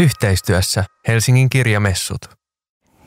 Yhteistyössä 0.00 0.84
Helsingin 1.08 1.50
kirjamessut. 1.50 2.18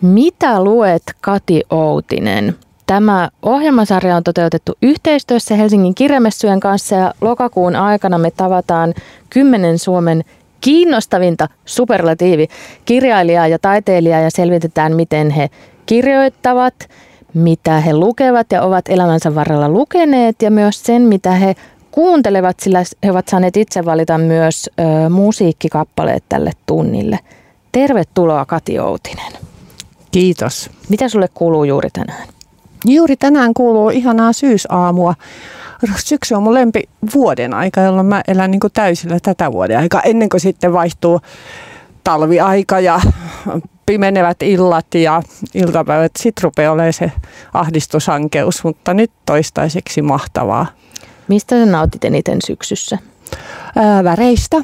Mitä 0.01 0.63
luet 0.63 1.03
Kati 1.21 1.63
Outinen? 1.69 2.55
Tämä 2.85 3.29
ohjelmasarja 3.41 4.15
on 4.15 4.23
toteutettu 4.23 4.73
yhteistyössä 4.81 5.55
Helsingin 5.55 5.95
kirjamessujen 5.95 6.59
kanssa 6.59 6.95
ja 6.95 7.13
lokakuun 7.21 7.75
aikana 7.75 8.17
me 8.17 8.31
tavataan 8.31 8.93
kymmenen 9.29 9.79
Suomen 9.79 10.23
kiinnostavinta 10.61 11.47
superlatiivi 11.65 12.47
kirjailijaa 12.85 13.47
ja 13.47 13.59
taiteilijaa 13.59 14.21
ja 14.21 14.31
selvitetään, 14.31 14.95
miten 14.95 15.29
he 15.29 15.49
kirjoittavat, 15.85 16.73
mitä 17.33 17.79
he 17.79 17.93
lukevat 17.93 18.51
ja 18.51 18.61
ovat 18.61 18.89
elämänsä 18.89 19.35
varrella 19.35 19.69
lukeneet 19.69 20.41
ja 20.41 20.51
myös 20.51 20.83
sen, 20.83 21.01
mitä 21.01 21.31
he 21.31 21.55
kuuntelevat, 21.93 22.59
sillä 22.59 22.83
he 23.03 23.11
ovat 23.11 23.27
saaneet 23.27 23.57
itse 23.57 23.85
valita 23.85 24.17
myös 24.17 24.69
ö, 24.79 25.09
musiikkikappaleet 25.09 26.23
tälle 26.29 26.51
tunnille. 26.65 27.19
Tervetuloa 27.71 28.45
Kati 28.45 28.79
Outinen. 28.79 29.33
Kiitos. 30.11 30.69
Mitä 30.89 31.09
sulle 31.09 31.27
kuuluu 31.33 31.63
juuri 31.63 31.89
tänään? 31.93 32.27
Juuri 32.85 33.15
tänään 33.15 33.53
kuuluu 33.53 33.89
ihanaa 33.89 34.33
syysaamua. 34.33 35.13
Syksy 35.95 36.33
on 36.33 36.43
mun 36.43 36.53
lempi 36.53 36.83
vuoden 37.13 37.53
aika, 37.53 37.81
jolloin 37.81 38.07
mä 38.07 38.21
elän 38.27 38.51
niin 38.51 38.59
kuin 38.59 38.73
täysillä 38.73 39.19
tätä 39.19 39.51
vuoden 39.51 39.79
aikaa, 39.79 40.01
ennen 40.01 40.29
kuin 40.29 40.41
sitten 40.41 40.73
vaihtuu 40.73 41.21
talviaika 42.03 42.79
ja 42.79 42.99
pimenevät 43.85 44.43
illat 44.43 44.95
ja 44.95 45.21
iltapäivät. 45.53 46.11
Sitten 46.19 46.43
rupeaa 46.43 46.73
olemaan 46.73 46.93
se 46.93 47.11
ahdistusankeus, 47.53 48.63
mutta 48.63 48.93
nyt 48.93 49.11
toistaiseksi 49.25 50.01
mahtavaa. 50.01 50.65
Mistä 51.27 51.55
sä 51.55 51.65
nautit 51.65 52.03
eniten 52.03 52.37
syksyssä? 52.45 52.97
Ää, 53.75 54.03
väreistä, 54.03 54.57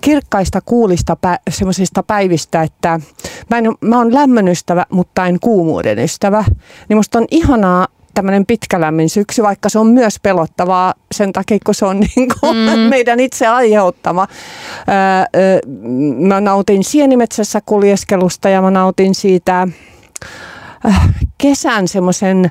kirkkaista 0.00 0.60
kuulista 0.60 1.16
pä- 1.26 1.42
semmoisista 1.50 2.02
päivistä, 2.02 2.62
että 2.62 3.00
mä, 3.50 3.58
en, 3.58 3.64
mä 3.80 3.98
oon 3.98 4.14
lämmön 4.14 4.48
ystävä, 4.48 4.86
mutta 4.90 5.26
en 5.26 5.40
kuumuuden 5.40 5.98
ystävä. 5.98 6.44
Niin 6.88 6.96
musta 6.96 7.18
on 7.18 7.26
ihanaa 7.30 7.88
tämmöinen 8.14 8.46
pitkälämmin 8.46 9.10
syksy, 9.10 9.42
vaikka 9.42 9.68
se 9.68 9.78
on 9.78 9.86
myös 9.86 10.20
pelottavaa 10.22 10.94
sen 11.14 11.32
takia, 11.32 11.58
kun 11.66 11.74
se 11.74 11.84
on 11.84 12.00
niin 12.16 12.28
kuin 12.40 12.56
mm. 12.56 12.80
meidän 12.80 13.20
itse 13.20 13.46
aiheuttama. 13.46 14.28
Öö, 15.38 15.58
mä 16.18 16.40
nautin 16.40 16.84
sienimetsässä 16.84 17.60
kuljeskelusta 17.66 18.48
ja 18.48 18.62
mä 18.62 18.70
nautin 18.70 19.14
siitä 19.14 19.68
äh, 20.86 21.08
kesän 21.38 21.88
semmoisen 21.88 22.50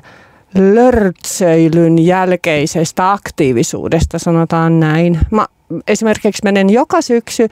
lörtsöilyn 0.54 1.98
jälkeisestä 1.98 3.12
aktiivisuudesta, 3.12 4.18
sanotaan 4.18 4.80
näin. 4.80 5.18
Mä 5.30 5.46
esimerkiksi 5.88 6.44
menen 6.44 6.70
joka 6.70 7.02
syksy 7.02 7.48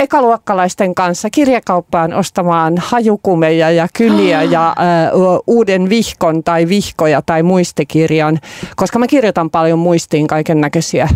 ekaluokkalaisten 0.00 0.94
kanssa 0.94 1.30
kirjakauppaan 1.30 2.14
ostamaan 2.14 2.74
hajukumeja 2.78 3.70
ja 3.70 3.86
kyliä 3.96 4.42
ja 4.56 4.76
uh, 5.14 5.42
uuden 5.46 5.88
vihkon 5.88 6.44
tai 6.44 6.68
vihkoja 6.68 7.22
tai 7.22 7.42
muistikirjan, 7.42 8.38
koska 8.76 8.98
mä 8.98 9.06
kirjoitan 9.06 9.50
paljon 9.50 9.78
muistiin 9.78 10.26
kaiken 10.26 10.60
näköisiä 10.60 11.08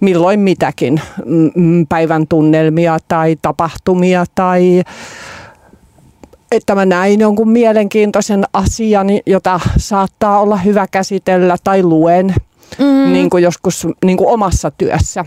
milloin 0.00 0.40
mitäkin 0.40 1.00
päivän 1.88 2.26
tunnelmia 2.26 2.98
tai 3.08 3.36
tapahtumia 3.42 4.24
tai 4.34 4.82
että 6.52 6.74
mä 6.74 6.86
näin 6.86 7.20
jonkun 7.20 7.50
mielenkiintoisen 7.50 8.44
asian, 8.52 9.06
jota 9.26 9.60
saattaa 9.76 10.40
olla 10.40 10.56
hyvä 10.56 10.86
käsitellä 10.90 11.56
tai 11.64 11.82
luen 11.82 12.34
mm. 12.78 13.12
niin 13.12 13.30
kuin 13.30 13.42
joskus 13.42 13.86
niin 14.04 14.16
kuin 14.16 14.28
omassa 14.28 14.70
työssä. 14.70 15.24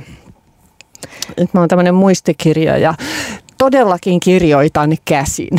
Nyt 1.38 1.54
mä 1.54 1.60
oon 1.60 1.70
tämmöinen 1.70 1.96
muistikirja 1.96 2.78
ja 2.78 2.94
todellakin 3.58 4.20
kirjoitan 4.20 4.98
käsin. 5.06 5.50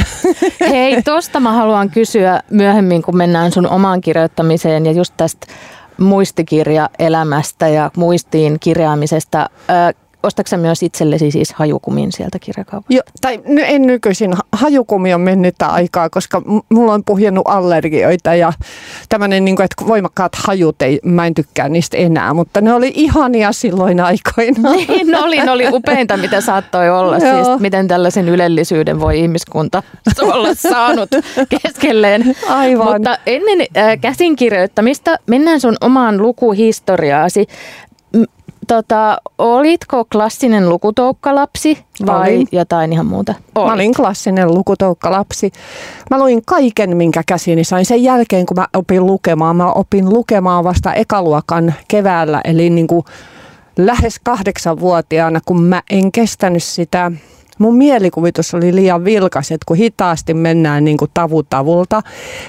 Hei, 0.71 1.03
tosta 1.03 1.41
mä 1.41 1.53
haluan 1.53 1.91
kysyä 1.91 2.41
myöhemmin, 2.51 3.03
kun 3.03 3.17
mennään 3.17 3.53
sun 3.53 3.69
omaan 3.69 4.01
kirjoittamiseen 4.01 4.87
ja 4.87 4.93
just 4.93 5.15
tästä 5.17 5.47
muistikirjaelämästä 5.99 7.69
ja 7.69 7.91
muistiin 7.97 8.57
kirjaamisesta. 8.61 9.51
Ostatko 10.27 10.57
myös 10.57 10.83
itsellesi 10.83 11.31
siis 11.31 11.53
hajukumin 11.53 12.13
sieltä 12.13 12.39
kirjakaupasta? 12.39 12.95
Joo, 12.95 13.03
tai 13.21 13.41
en 13.47 13.83
nykyisin. 13.83 14.35
Hajukumi 14.53 15.15
on 15.15 15.21
mennyttä 15.21 15.67
aikaa, 15.67 16.11
koska 16.11 16.43
mulla 16.69 16.93
on 16.93 17.05
puhjennut 17.05 17.45
allergioita 17.49 18.35
ja 18.35 18.53
tämmöinen, 19.09 19.45
niin 19.45 19.57
kuin, 19.57 19.65
että 19.65 19.87
voimakkaat 19.87 20.33
hajut, 20.35 20.83
ei, 20.83 21.01
mä 21.05 21.27
en 21.27 21.35
tykkää 21.35 21.69
niistä 21.69 21.97
enää, 21.97 22.35
mutta 22.35 22.61
ne 22.61 22.73
oli 22.73 22.93
ihania 22.95 23.53
silloin 23.53 24.01
aikoina. 24.01 24.73
Niin, 24.77 25.07
ne 25.07 25.19
oli, 25.19 25.37
ne 25.37 25.51
oli 25.51 25.69
upeinta, 25.73 26.17
mitä 26.17 26.41
saattoi 26.41 26.91
olla. 26.91 27.21
siis, 27.21 27.61
miten 27.61 27.89
tällaisen 27.89 28.29
ylellisyyden 28.29 29.01
voi 29.01 29.21
ihmiskunta 29.21 29.83
olla 30.23 30.55
saanut 30.55 31.09
keskelleen. 31.49 32.37
Aivan. 32.49 32.93
Mutta 32.93 33.19
ennen 33.27 33.67
äh, 33.77 33.99
käsinkirjoittamista 34.01 35.17
mennään 35.27 35.61
sun 35.61 35.77
omaan 35.81 36.23
lukuhistoriaasi. 36.23 37.47
Tota, 38.67 39.19
olitko 39.39 40.05
klassinen 40.05 40.69
lukutoukkkalapsi 40.69 41.79
vai 42.07 42.35
olin. 42.35 42.49
jotain 42.53 42.93
ihan 42.93 43.07
muuta? 43.07 43.35
Olit. 43.55 43.67
Mä 43.67 43.75
olin 43.75 43.95
klassinen 43.95 44.55
lukutoukkkalapsi. 44.55 45.53
Mä 46.11 46.19
luin 46.19 46.43
kaiken, 46.47 46.97
minkä 46.97 47.23
käsini 47.27 47.65
sain. 47.65 47.87
Sen 47.87 48.03
jälkeen, 48.03 48.47
kun 48.47 48.57
mä 48.57 48.67
opin 48.77 49.07
lukemaan, 49.07 49.57
mä 49.57 49.73
opin 49.73 50.09
lukemaan 50.09 50.65
vasta 50.65 50.95
ekaluokan 50.95 51.75
keväällä, 51.89 52.41
eli 52.45 52.71
niin 52.71 52.87
kuin 52.87 53.05
lähes 53.77 54.21
kahdeksanvuotiaana, 54.25 55.41
kun 55.47 55.63
mä 55.63 55.83
en 55.91 56.13
kestänyt 56.13 56.63
sitä 56.63 57.13
mun 57.59 57.77
mielikuvitus 57.77 58.55
oli 58.55 58.75
liian 58.75 59.05
vilkas, 59.05 59.53
että 59.53 59.65
kun 59.67 59.77
hitaasti 59.77 60.35
mennään 60.35 60.85
niin 60.85 60.97
kuin 60.97 61.11
tavu 61.15 61.43
tavulta, 61.43 62.03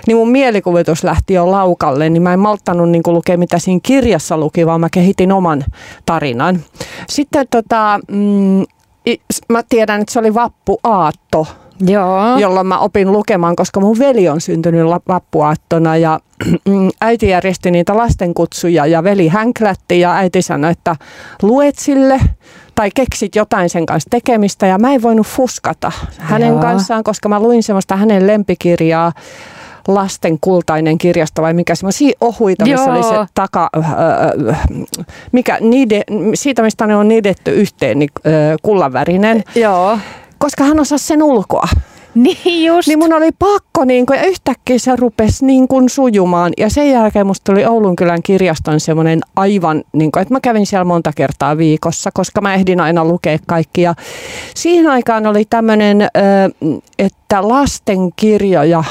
niin 0.08 0.18
mun 0.18 0.30
mielikuvitus 0.30 1.04
lähti 1.04 1.34
jo 1.34 1.52
laukalle, 1.52 2.10
niin 2.10 2.24
mä 2.24 2.34
en 2.34 2.40
malttanut 2.40 2.90
niin 2.90 3.04
kuin 3.04 3.14
lukea 3.14 3.38
mitä 3.38 3.60
siinä 3.60 3.80
kirjassa 3.84 4.38
luki, 4.38 4.66
vaan 4.66 4.82
mä 4.82 4.90
kehitin 4.90 5.32
oman 5.32 5.64
tarinan. 6.06 6.60
Sitten 7.10 7.48
tota, 7.52 8.00
mm, 8.12 8.66
mä 9.50 9.64
tiedän, 9.70 10.02
että 10.02 10.14
se 10.14 10.20
oli 10.20 10.34
vappu 10.34 10.80
Aatto, 10.84 11.48
Joo. 11.82 12.38
jolloin 12.38 12.68
mä 12.68 12.80
opin 12.80 13.12
lukemaan, 13.12 13.56
koska 13.56 13.80
mun 13.80 14.00
veli 14.00 14.30
on 14.30 14.42
syntynyt 14.42 14.88
vappuaattona 15.08 15.98
ja 15.98 16.20
äiti 17.02 17.30
järjesti 17.30 17.72
niitä 17.72 17.98
lastenkutsuja 17.98 18.86
ja 18.86 19.04
veli 19.04 19.28
hänklätti 19.28 20.00
ja 20.00 20.16
äiti 20.16 20.42
sanoi, 20.42 20.72
että 20.72 20.96
luet 21.42 21.76
sille 21.78 22.20
tai 22.78 22.90
keksit 22.96 23.36
jotain 23.36 23.70
sen 23.70 23.86
kanssa 23.86 24.10
tekemistä 24.10 24.68
ja 24.68 24.78
mä 24.78 24.94
en 24.94 25.02
voinut 25.02 25.28
fuskata 25.28 25.92
hänen 26.18 26.50
Joo. 26.50 26.60
kanssaan, 26.60 27.04
koska 27.04 27.30
mä 27.30 27.40
luin 27.40 27.64
semmoista 27.64 27.96
hänen 27.96 28.28
lempikirjaa 28.28 29.12
lasten 29.88 30.38
kultainen 30.42 30.98
kirjasto 30.98 31.42
vai 31.42 31.54
mikä 31.54 31.76
semmoisia 31.76 32.12
ohuita, 32.22 32.66
missä 32.66 32.86
Joo. 32.86 32.96
oli 32.96 33.04
se 33.04 33.32
taka, 33.34 33.70
äh, 33.78 34.64
mikä 35.32 35.58
niide, 35.62 36.04
siitä 36.34 36.62
mistä 36.62 36.88
ne 36.88 36.96
on 36.96 37.08
niidetty 37.08 37.52
yhteen, 37.52 38.00
niin 38.00 38.10
äh, 38.18 38.34
kullanvärinen. 38.62 39.44
Joo. 39.56 40.00
Koska 40.38 40.64
hän 40.64 40.80
osasi 40.80 41.06
sen 41.06 41.24
ulkoa. 41.24 41.68
Niin 42.24 42.66
just. 42.66 42.88
Niin 42.88 43.00
mun 43.00 43.14
oli 43.14 43.30
pakko, 43.40 43.86
niin 43.86 44.06
kuin, 44.06 44.20
ja 44.20 44.26
yhtäkkiä 44.26 44.80
se 44.80 44.96
rupesi 44.96 45.46
niin 45.46 45.68
kuin 45.68 45.90
sujumaan. 45.90 46.54
Ja 46.58 46.70
sen 46.70 46.92
jälkeen 46.92 47.28
musta 47.28 47.52
tuli 47.52 47.66
Oulunkylän 47.66 48.24
kirjaston 48.24 48.80
semmoinen 48.80 49.20
aivan, 49.36 49.84
niin 49.94 50.12
kuin, 50.12 50.22
että 50.22 50.34
mä 50.34 50.40
kävin 50.40 50.66
siellä 50.66 50.86
monta 50.86 51.12
kertaa 51.16 51.58
viikossa, 51.58 52.10
koska 52.14 52.42
mä 52.42 52.54
ehdin 52.54 52.82
aina 52.82 53.06
lukea 53.06 53.38
kaikki. 53.48 53.82
Ja 53.82 53.96
siihen 54.56 54.88
aikaan 54.88 55.28
oli 55.28 55.46
tämmöinen, 55.50 56.08
että 57.00 57.27
lasten 57.42 58.00
kirjoja 58.16 58.84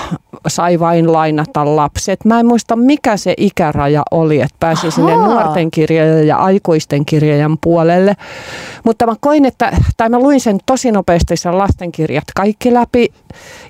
sai 0.47 0.81
vain 0.81 1.13
lainata 1.13 1.77
lapset. 1.77 2.25
Mä 2.25 2.41
en 2.41 2.47
muista 2.47 2.77
mikä 2.77 3.17
se 3.17 3.35
ikäraja 3.37 4.03
oli, 4.11 4.41
että 4.41 4.57
pääsi 4.61 4.87
Aha. 4.87 4.91
sinne 4.91 5.17
nuorten 5.17 5.71
kirjojen 5.71 6.27
ja 6.27 6.37
aikuisten 6.37 7.05
kirjojen 7.05 7.59
puolelle. 7.61 8.17
Mutta 8.85 9.07
mä 9.07 9.15
koin, 9.21 9.45
että, 9.45 9.77
tai 9.97 10.09
mä 10.09 10.19
luin 10.19 10.41
sen 10.41 10.59
tosi 10.67 10.93
nopeasti 10.93 11.37
sen 11.37 11.59
lastenkirjat 11.59 12.25
kaikki 12.35 12.75
läpi. 12.75 13.09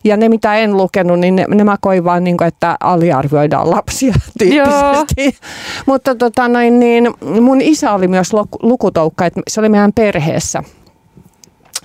Ja 0.05 0.17
ne 0.17 0.29
mitä 0.29 0.55
en 0.57 0.77
lukenut, 0.77 1.21
niin 1.21 1.37
ne, 1.37 1.47
ne 1.49 1.65
mä 1.65 1.77
koin 1.81 2.05
vaan, 2.05 2.25
niin 2.25 2.37
kuin, 2.37 2.49
että 2.49 2.77
aliarvioidaan 2.81 3.71
lapsia 3.71 4.15
tyyppisesti. 4.39 5.39
Mutta 5.87 6.15
tota 6.15 6.49
noin, 6.49 6.81
niin 6.81 7.15
mun 7.41 7.61
isä 7.61 7.93
oli 7.93 8.09
myös 8.09 8.33
lukutoukka, 8.63 9.27
että 9.27 9.41
se 9.49 9.61
oli 9.61 9.69
meidän 9.69 9.93
perheessä 9.93 10.63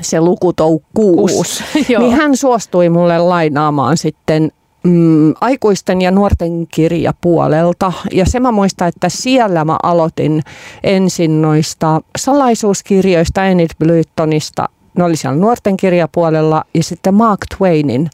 se 0.01 0.21
lukutoukkuus, 0.21 1.63
niin 1.99 2.11
hän 2.11 2.37
suostui 2.37 2.89
mulle 2.89 3.17
lainaamaan 3.17 3.97
sitten 3.97 4.51
mm, 4.83 5.33
aikuisten 5.41 6.01
ja 6.01 6.11
nuorten 6.11 6.67
kirjapuolelta. 6.67 7.93
Ja 8.11 8.25
se 8.25 8.39
mä 8.39 8.51
muistan, 8.51 8.87
että 8.87 9.09
siellä 9.09 9.65
mä 9.65 9.77
aloitin 9.83 10.41
ensin 10.83 11.41
noista 11.41 12.01
salaisuuskirjoista 12.17 13.45
Enid 13.45 13.69
Blytonista. 13.79 14.69
Ne 14.97 15.03
oli 15.03 15.15
siellä 15.15 15.37
nuorten 15.37 15.77
kirjapuolella 15.77 16.63
ja 16.73 16.83
sitten 16.83 17.13
Mark 17.13 17.39
Twainin 17.57 18.09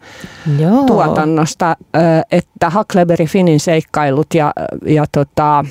Joo. 0.59 0.83
tuotannosta, 0.83 1.75
että 2.31 2.71
Huckleberry 2.75 3.25
Finnin 3.25 3.59
seikkailut 3.59 4.33
ja, 4.33 4.53
ja 4.85 5.05
tota, 5.11 5.65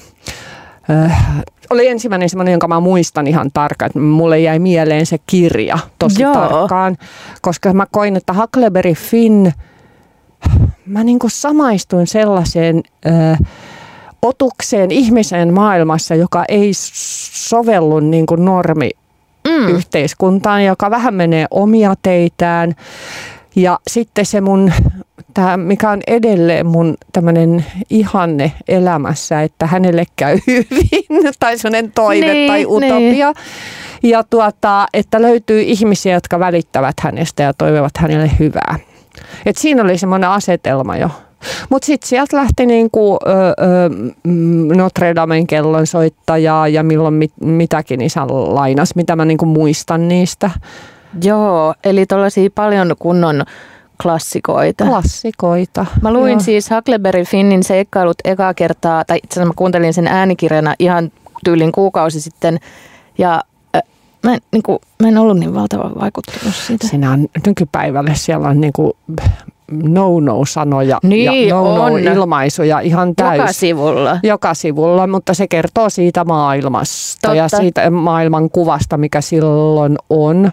äh, 0.90 1.42
oli 1.70 1.88
ensimmäinen 1.88 2.28
semmoinen, 2.28 2.52
jonka 2.52 2.68
mä 2.68 2.80
muistan 2.80 3.26
ihan 3.26 3.50
tarkkaan, 3.54 3.86
että 3.86 3.98
mulle 3.98 4.40
jäi 4.40 4.58
mieleen 4.58 5.06
se 5.06 5.16
kirja 5.26 5.78
tosi 5.98 6.22
Joo. 6.22 6.34
tarkkaan, 6.34 6.96
koska 7.42 7.72
mä 7.72 7.86
koin, 7.90 8.16
että 8.16 8.32
Huckleberry 8.32 8.94
Finn, 8.94 9.52
mä 10.86 11.04
niin 11.04 11.18
kuin 11.18 11.30
samaistuin 11.30 12.06
sellaiseen 12.06 12.82
äh, 13.06 13.38
otukseen 14.22 14.90
ihmisen 14.90 15.54
maailmassa, 15.54 16.14
joka 16.14 16.44
ei 16.48 16.70
sovellu 17.32 18.00
niin 18.00 18.26
kuin 18.26 18.44
normi 18.44 18.90
Mm. 19.48 19.68
yhteiskuntaan, 19.68 20.64
joka 20.64 20.90
vähän 20.90 21.14
menee 21.14 21.46
omia 21.50 21.94
teitään. 22.02 22.74
Ja 23.56 23.78
sitten 23.88 24.26
se 24.26 24.40
mun, 24.40 24.72
tää, 25.34 25.56
mikä 25.56 25.90
on 25.90 26.00
edelleen 26.06 26.66
mun 26.66 26.96
tämmöinen 27.12 27.64
ihanne 27.90 28.52
elämässä, 28.68 29.42
että 29.42 29.66
hänelle 29.66 30.04
käy 30.16 30.38
hyvin, 30.46 31.32
tai 31.40 31.58
sellainen 31.58 31.92
toive 31.92 32.32
Niin, 32.34 32.50
tai 32.50 32.66
utopia. 32.66 33.32
Ja 34.02 34.24
tuota, 34.24 34.86
että 34.94 35.22
löytyy 35.22 35.60
ihmisiä, 35.60 36.14
jotka 36.14 36.38
välittävät 36.38 37.00
hänestä 37.00 37.42
ja 37.42 37.54
toivovat 37.54 37.92
hänelle 37.98 38.30
hyvää. 38.38 38.78
Et 39.46 39.56
siinä 39.56 39.82
oli 39.82 39.98
semmoinen 39.98 40.30
asetelma 40.30 40.96
jo. 40.96 41.10
Mutta 41.70 41.86
sitten 41.86 42.08
sieltä 42.08 42.36
lähti 42.36 42.66
niinku, 42.66 43.16
ö, 43.26 43.30
ö, 43.30 44.12
mm, 44.22 44.76
Notre 44.76 45.14
Damen 45.14 45.46
kellonsoittaja 45.46 46.68
ja 46.68 46.82
milloin 46.82 47.14
mit, 47.14 47.32
mitäkin 47.40 48.00
isän 48.00 48.54
lainas, 48.54 48.94
mitä 48.94 49.16
mä 49.16 49.24
niinku 49.24 49.46
muistan 49.46 50.08
niistä. 50.08 50.50
Joo, 51.24 51.74
eli 51.84 52.06
tuollaisia 52.06 52.50
paljon 52.54 52.94
kunnon 52.98 53.44
klassikoita. 54.02 54.84
Klassikoita. 54.84 55.86
Mä 56.02 56.12
luin 56.12 56.30
Joo. 56.32 56.40
siis 56.40 56.70
Huckleberry 56.70 57.24
Finnin 57.24 57.62
seikkailut 57.64 58.16
ekaa 58.24 58.54
kertaa, 58.54 59.04
tai 59.04 59.16
itse 59.16 59.34
asiassa 59.34 59.46
mä 59.48 59.52
kuuntelin 59.56 59.94
sen 59.94 60.06
äänikirjana 60.06 60.74
ihan 60.78 61.12
tyylin 61.44 61.72
kuukausi 61.72 62.20
sitten. 62.20 62.60
Ja 63.18 63.42
äh, 63.76 63.82
mä, 64.22 64.34
en, 64.34 64.40
niin 64.52 64.62
kuin, 64.62 64.78
mä 65.02 65.08
en 65.08 65.18
ollut 65.18 65.38
niin 65.38 65.54
valtavan 65.54 65.94
vaikuttunut 66.00 66.54
siitä. 66.54 66.86
Siinä 66.86 67.10
on 67.10 67.26
nykypäivälle 67.46 68.14
siellä 68.14 68.48
on 68.48 68.60
niinku 68.60 68.96
no-no-sanoja 69.72 70.98
Niin, 71.02 71.48
ja 71.48 71.58
on. 71.58 71.78
no-no-ilmaisuja 71.78 72.80
ihan 72.80 73.14
täys. 73.16 73.38
Joka 73.38 73.52
sivulla. 73.52 74.18
joka 74.22 74.54
sivulla, 74.54 75.06
mutta 75.06 75.34
se 75.34 75.48
kertoo 75.48 75.90
siitä 75.90 76.24
maailmasta 76.24 77.18
Totta. 77.22 77.34
ja 77.34 77.48
siitä 77.48 77.90
maailman 77.90 78.50
kuvasta, 78.50 78.96
mikä 78.96 79.20
silloin 79.20 79.96
on. 80.10 80.50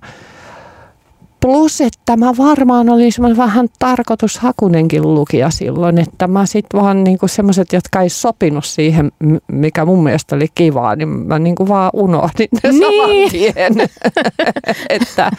Plus, 1.43 1.81
että 1.81 2.17
mä 2.17 2.33
varmaan 2.37 2.89
olin 2.89 3.11
semmoinen 3.11 3.37
vähän 3.37 3.67
tarkoitushakunenkin 3.79 5.01
lukija 5.15 5.49
silloin, 5.49 5.97
että 5.97 6.27
mä 6.27 6.45
sitten 6.45 6.81
vaan 6.81 7.03
niinku 7.03 7.27
semmoiset, 7.27 7.73
jotka 7.73 8.01
ei 8.01 8.09
sopinut 8.09 8.65
siihen, 8.65 9.11
mikä 9.47 9.85
mun 9.85 10.03
mielestä 10.03 10.35
oli 10.35 10.47
kivaa, 10.55 10.95
niin 10.95 11.09
mä 11.09 11.39
niinku 11.39 11.67
vaan 11.67 11.89
unohdin 11.93 12.47
ne 12.63 12.69
Niin. 12.71 12.81
saman 12.81 13.31
tien. 13.31 13.89
että, 14.89 15.31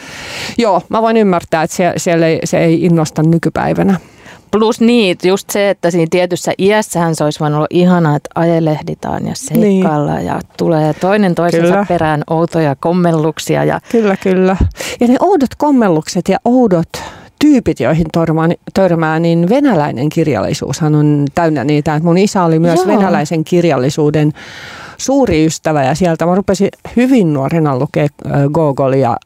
joo, 0.58 0.82
mä 0.88 1.02
voin 1.02 1.16
ymmärtää, 1.16 1.62
että 1.62 1.76
se, 1.76 1.92
siellä 1.96 2.26
ei, 2.26 2.40
se 2.44 2.58
ei 2.58 2.84
innosta 2.84 3.22
nykypäivänä. 3.22 4.00
Plus 4.58 4.80
niin, 4.80 5.16
just 5.22 5.50
se, 5.50 5.70
että 5.70 5.90
siinä 5.90 6.06
tietyssä 6.10 6.52
iässähän 6.58 7.14
se 7.14 7.24
olisi 7.24 7.40
voinut 7.40 7.56
olla 7.56 7.66
ihanaa, 7.70 8.16
että 8.16 8.30
ajelehditaan 8.34 9.26
ja 9.26 9.34
seikkaillaan 9.34 10.24
ja 10.24 10.40
tulee 10.56 10.94
toinen 10.94 11.34
toisensa 11.34 11.72
Kyllä. 11.72 11.86
perään 11.88 12.22
outoja 12.30 12.76
kommelluksia. 12.80 13.64
Ja 13.64 13.80
Kyllä, 13.90 14.16
kyllä. 14.16 14.56
Ja 15.00 15.08
ne 15.08 15.16
oudot 15.20 15.54
kommellukset 15.58 16.28
ja 16.28 16.38
oudot 16.44 16.88
tyypit, 17.38 17.80
joihin 17.80 18.06
törmää, 18.12 18.48
törmää, 18.74 19.18
niin 19.18 19.48
venäläinen 19.48 20.08
kirjallisuushan 20.08 20.94
on 20.94 21.24
täynnä 21.34 21.64
niitä. 21.64 21.94
Että 21.94 22.06
mun 22.06 22.18
isä 22.18 22.44
oli 22.44 22.58
myös 22.58 22.78
Joo. 22.78 22.86
venäläisen 22.86 23.44
kirjallisuuden 23.44 24.32
suuri 24.96 25.46
ystävä 25.46 25.84
ja 25.84 25.94
sieltä 25.94 26.26
mä 26.26 26.34
rupesin 26.34 26.68
hyvin 26.96 27.32
nuorena 27.32 27.78
lukea 27.78 28.08
Gogolia, 28.52 29.16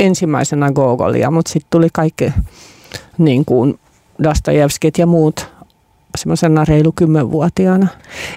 ensimmäisenä 0.00 0.72
Gogolia, 0.72 1.30
mutta 1.30 1.52
sitten 1.52 1.70
tuli 1.70 1.88
kaikki 1.92 2.32
niin 3.18 3.44
kuin 3.44 3.78
Dostojevskit 4.22 4.98
ja 4.98 5.06
muut 5.06 5.46
semmoisena 6.18 6.64
reilu 6.64 6.92
kymmenvuotiaana. 6.92 7.86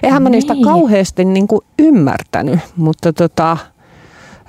Eihän 0.02 0.22
mä 0.22 0.28
niistä 0.28 0.54
Niin. 0.54 0.64
kauheasti 0.64 1.24
niin 1.24 1.48
kuin 1.48 1.60
ymmärtänyt, 1.78 2.60
mutta 2.76 3.12
tota, 3.12 3.56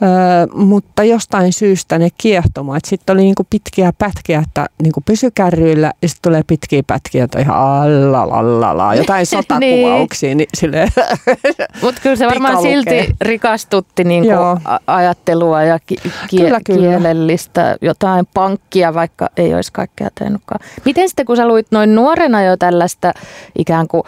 Öö, 0.02 0.10
mutta 0.56 1.04
jostain 1.04 1.54
syystä 1.54 1.98
ne 2.00 2.10
kiehtomaa. 2.18 2.78
Sitten 2.86 3.14
oli 3.14 3.22
niinku 3.22 3.44
pitkiä 3.50 3.94
pätkiä, 3.98 4.44
että 4.48 4.66
niinku 4.84 5.02
pysy 5.06 5.32
kärryillä 5.32 5.92
ja 6.02 6.08
sitten 6.10 6.30
tulee 6.30 6.44
pitkiä 6.48 6.84
pätkiä, 6.88 7.24
että 7.24 7.40
ihan 7.40 7.56
allalalala, 7.60 8.96
jotain 8.96 9.26
sotakuvauksia. 9.36 10.36
niin 10.36 10.48
silleen, 10.58 10.90
Mutta 11.82 12.02
kyllä 12.02 12.16
se 12.16 12.26
varmaan 12.28 12.62
silti 12.62 13.16
rikastutti 13.22 14.04
niinku 14.04 14.32
Joo. 14.32 14.58
a- 14.66 14.80
ajattelua 14.88 15.64
ja 15.64 15.80
ki- 15.80 15.96
kie- 16.04 16.12
Kyllä, 16.44 16.60
kyllä. 16.66 16.80
kielellistä 16.90 17.78
jotain 17.82 18.26
pankkia, 18.34 18.94
vaikka 18.94 19.30
ei 19.38 19.54
olisi 19.56 19.72
kaikkea 19.74 20.10
tehnytkaan. 20.20 20.60
Miten 20.86 21.10
sitten, 21.10 21.26
kun 21.26 21.38
sä 21.38 21.48
luit 21.48 21.68
noin 21.72 21.96
nuorena 21.96 22.44
jo 22.44 22.58
tällaista 22.58 23.14
ikään 23.58 23.88
kuin, 23.88 24.04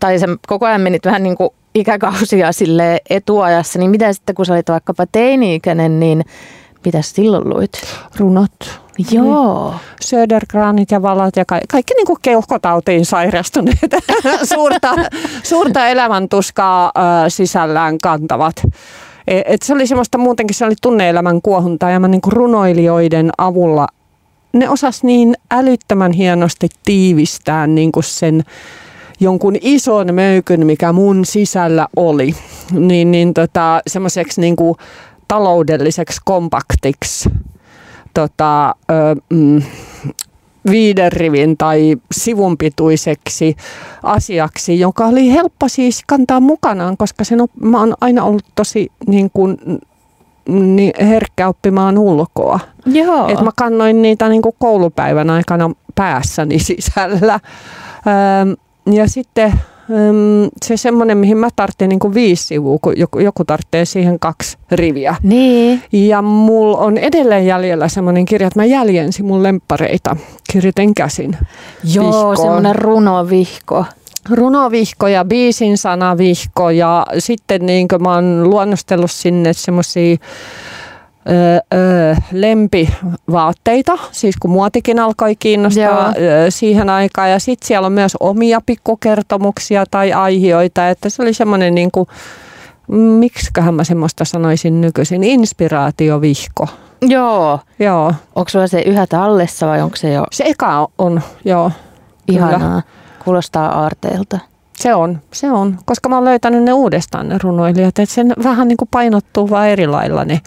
tai 0.00 0.18
sä 0.18 0.26
koko 0.46 0.66
ajan 0.66 0.80
menit 0.80 1.04
vähän 1.04 1.22
niin 1.22 1.36
kuin 1.36 1.50
ikäkausia 1.76 2.52
sille 2.52 3.00
etuajassa, 3.10 3.78
niin 3.78 3.90
mitä 3.90 4.12
sitten, 4.12 4.34
kun 4.34 4.46
sä 4.46 4.52
olit 4.52 4.68
vaikkapa 4.68 5.06
teini-ikäinen, 5.12 6.00
niin 6.00 6.24
mitä 6.84 7.02
silloin 7.02 7.48
luit? 7.48 7.72
runot. 8.16 8.80
Joo. 9.10 9.74
Södergranit 10.00 10.90
ja 10.90 11.02
valot 11.02 11.36
ja 11.36 11.44
ka- 11.44 11.60
kaikki 11.70 11.94
niin 11.94 12.06
kuin 12.06 12.18
keuhkotautiin 12.22 13.04
sairastuneet 13.06 13.78
suurta, 14.54 14.94
suurta 15.42 15.88
elämäntuskaa 15.88 16.86
äh, 16.86 17.02
sisällään 17.28 17.98
kantavat. 17.98 18.54
E- 19.26 19.42
Et 19.46 19.62
se 19.62 19.72
oli 19.72 19.86
semmoista 19.86 20.18
muutenkin, 20.18 20.54
se 20.54 20.64
oli 20.64 20.74
tunneelämän 20.82 21.42
kuohuntaa 21.42 21.90
ja 21.90 22.00
mä 22.00 22.08
niin 22.08 22.20
kuin 22.20 22.32
runoilijoiden 22.32 23.30
avulla 23.38 23.86
ne 24.52 24.68
osas 24.68 25.02
niin 25.02 25.34
älyttömän 25.50 26.12
hienosti 26.12 26.68
tiivistää 26.84 27.66
niin 27.66 27.92
kuin 27.92 28.04
sen 28.04 28.42
jonkun 29.20 29.56
ison 29.60 30.14
möykyn, 30.14 30.66
mikä 30.66 30.92
mun 30.92 31.24
sisällä 31.24 31.88
oli, 31.96 32.34
niin, 32.72 33.10
niin 33.10 33.34
tota, 33.34 33.80
semmoiseksi 33.86 34.40
niin 34.40 34.56
kuin 34.56 34.74
taloudelliseksi 35.28 36.20
kompaktiksi 36.24 37.30
tota, 38.14 38.68
ö, 38.68 39.16
mm, 39.30 39.62
viiden 40.70 41.12
rivin 41.12 41.56
tai 41.56 41.96
sivun 42.12 42.58
pituiseksi 42.58 43.56
asiaksi, 44.02 44.80
joka 44.80 45.06
oli 45.06 45.32
helppo 45.32 45.68
siis 45.68 46.02
kantaa 46.06 46.40
mukanaan, 46.40 46.96
koska 46.96 47.24
sen 47.24 47.40
op- 47.40 47.50
mä 47.60 47.80
oon 47.80 47.94
aina 48.00 48.24
ollut 48.24 48.44
tosi 48.54 48.92
niin 49.06 49.30
kuin, 49.32 49.58
niin 50.48 50.92
herkkä 51.00 51.48
oppimaan 51.48 51.98
ulkoa. 51.98 52.60
Joo. 52.86 53.28
Et 53.28 53.40
mä 53.40 53.50
kannoin 53.56 54.02
niitä 54.02 54.28
niin 54.28 54.42
kuin 54.42 54.54
koulupäivän 54.58 55.30
aikana 55.30 55.70
päässäni 55.94 56.58
sisällä. 56.58 57.40
Öm, 58.42 58.56
ja 58.92 59.08
sitten 59.08 59.52
öm, 59.90 60.50
se 60.64 60.76
semmoinen, 60.76 61.18
mihin 61.18 61.36
mä 61.36 61.48
tarvitsin 61.56 61.88
niin 61.88 62.14
viisi 62.14 62.46
sivua, 62.46 62.78
kun 62.82 62.98
joku, 62.98 63.18
joku 63.18 63.44
tarvitsee 63.44 63.84
siihen 63.84 64.18
kaksi 64.18 64.58
riviä. 64.70 65.16
Niin. 65.22 65.82
Ja 65.92 66.22
mulla 66.22 66.78
on 66.78 66.98
edelleen 66.98 67.46
jäljellä 67.46 67.88
semmoinen 67.88 68.24
kirja, 68.24 68.46
että 68.46 68.60
mä 68.60 68.64
jäljensin 68.64 69.26
mun 69.26 69.42
lemppareita. 69.42 70.16
Kirjoitin 70.52 70.94
käsin. 70.94 71.36
Joo, 71.94 72.04
Vihkoon. 72.04 72.36
semmoinen 72.36 72.76
runovihko. 72.76 73.84
Runovihko 74.30 75.08
ja 75.08 75.24
biisin 75.24 75.78
sanavihko 75.78 76.70
ja 76.70 77.06
sitten 77.18 77.66
niin 77.66 77.88
mä 78.00 78.14
oon 78.14 78.50
luonnostellut 78.50 79.10
sinne 79.10 79.52
semmoisia 79.52 80.16
lempivaatteita, 82.32 83.98
siis 84.12 84.36
kun 84.36 84.50
muotikin 84.50 84.98
alkoi 84.98 85.36
kiinnostaa 85.36 85.84
Joo. 85.84 86.14
siihen 86.48 86.90
aikaan. 86.90 87.30
Ja 87.30 87.38
sitten 87.38 87.66
siellä 87.66 87.86
on 87.86 87.92
myös 87.92 88.16
omia 88.20 88.60
pikkukertomuksia 88.66 89.84
tai 89.90 90.12
aihioita, 90.12 90.88
että 90.88 91.08
se 91.08 91.22
oli 91.22 91.32
semmoinen 91.32 91.74
niin 91.74 91.90
kuin, 91.90 92.08
miksiköhän 93.18 93.74
mä 93.74 93.84
semmoista 93.84 94.24
sanoisin 94.24 94.80
nykyisin, 94.80 95.24
inspiraatiovihko. 95.24 96.68
Joo. 97.02 97.60
Joo, 97.78 98.14
Onko 98.34 98.48
sulla 98.48 98.66
se 98.66 98.80
yhä 98.80 99.06
tallessa 99.06 99.66
vai 99.66 99.82
onko 99.82 99.96
se 99.96 100.12
jo 100.12 100.24
se 100.32 100.44
eka 100.44 100.88
on, 100.98 101.20
joo. 101.44 101.70
kyllä. 102.26 102.48
ihanaa? 102.48 102.82
Kuulostaa 103.24 103.80
aarteelta. 103.80 104.38
Se 104.74 104.94
on, 104.94 105.20
se 105.32 105.50
on, 105.52 105.78
koska 105.84 106.08
mä 106.08 106.14
oon 106.14 106.24
löytänyt 106.24 106.62
ne 106.62 106.72
uudestaan 106.72 107.28
ne 107.28 107.38
runoilijat, 107.42 107.98
että 107.98 108.14
sen 108.14 108.32
vähän 108.44 108.68
niin 108.68 108.76
kuin 108.76 108.88
painottuu 108.90 109.50
vaan 109.50 109.68
eri 109.68 109.86
lailla 109.86 110.24
ne, 110.24 110.40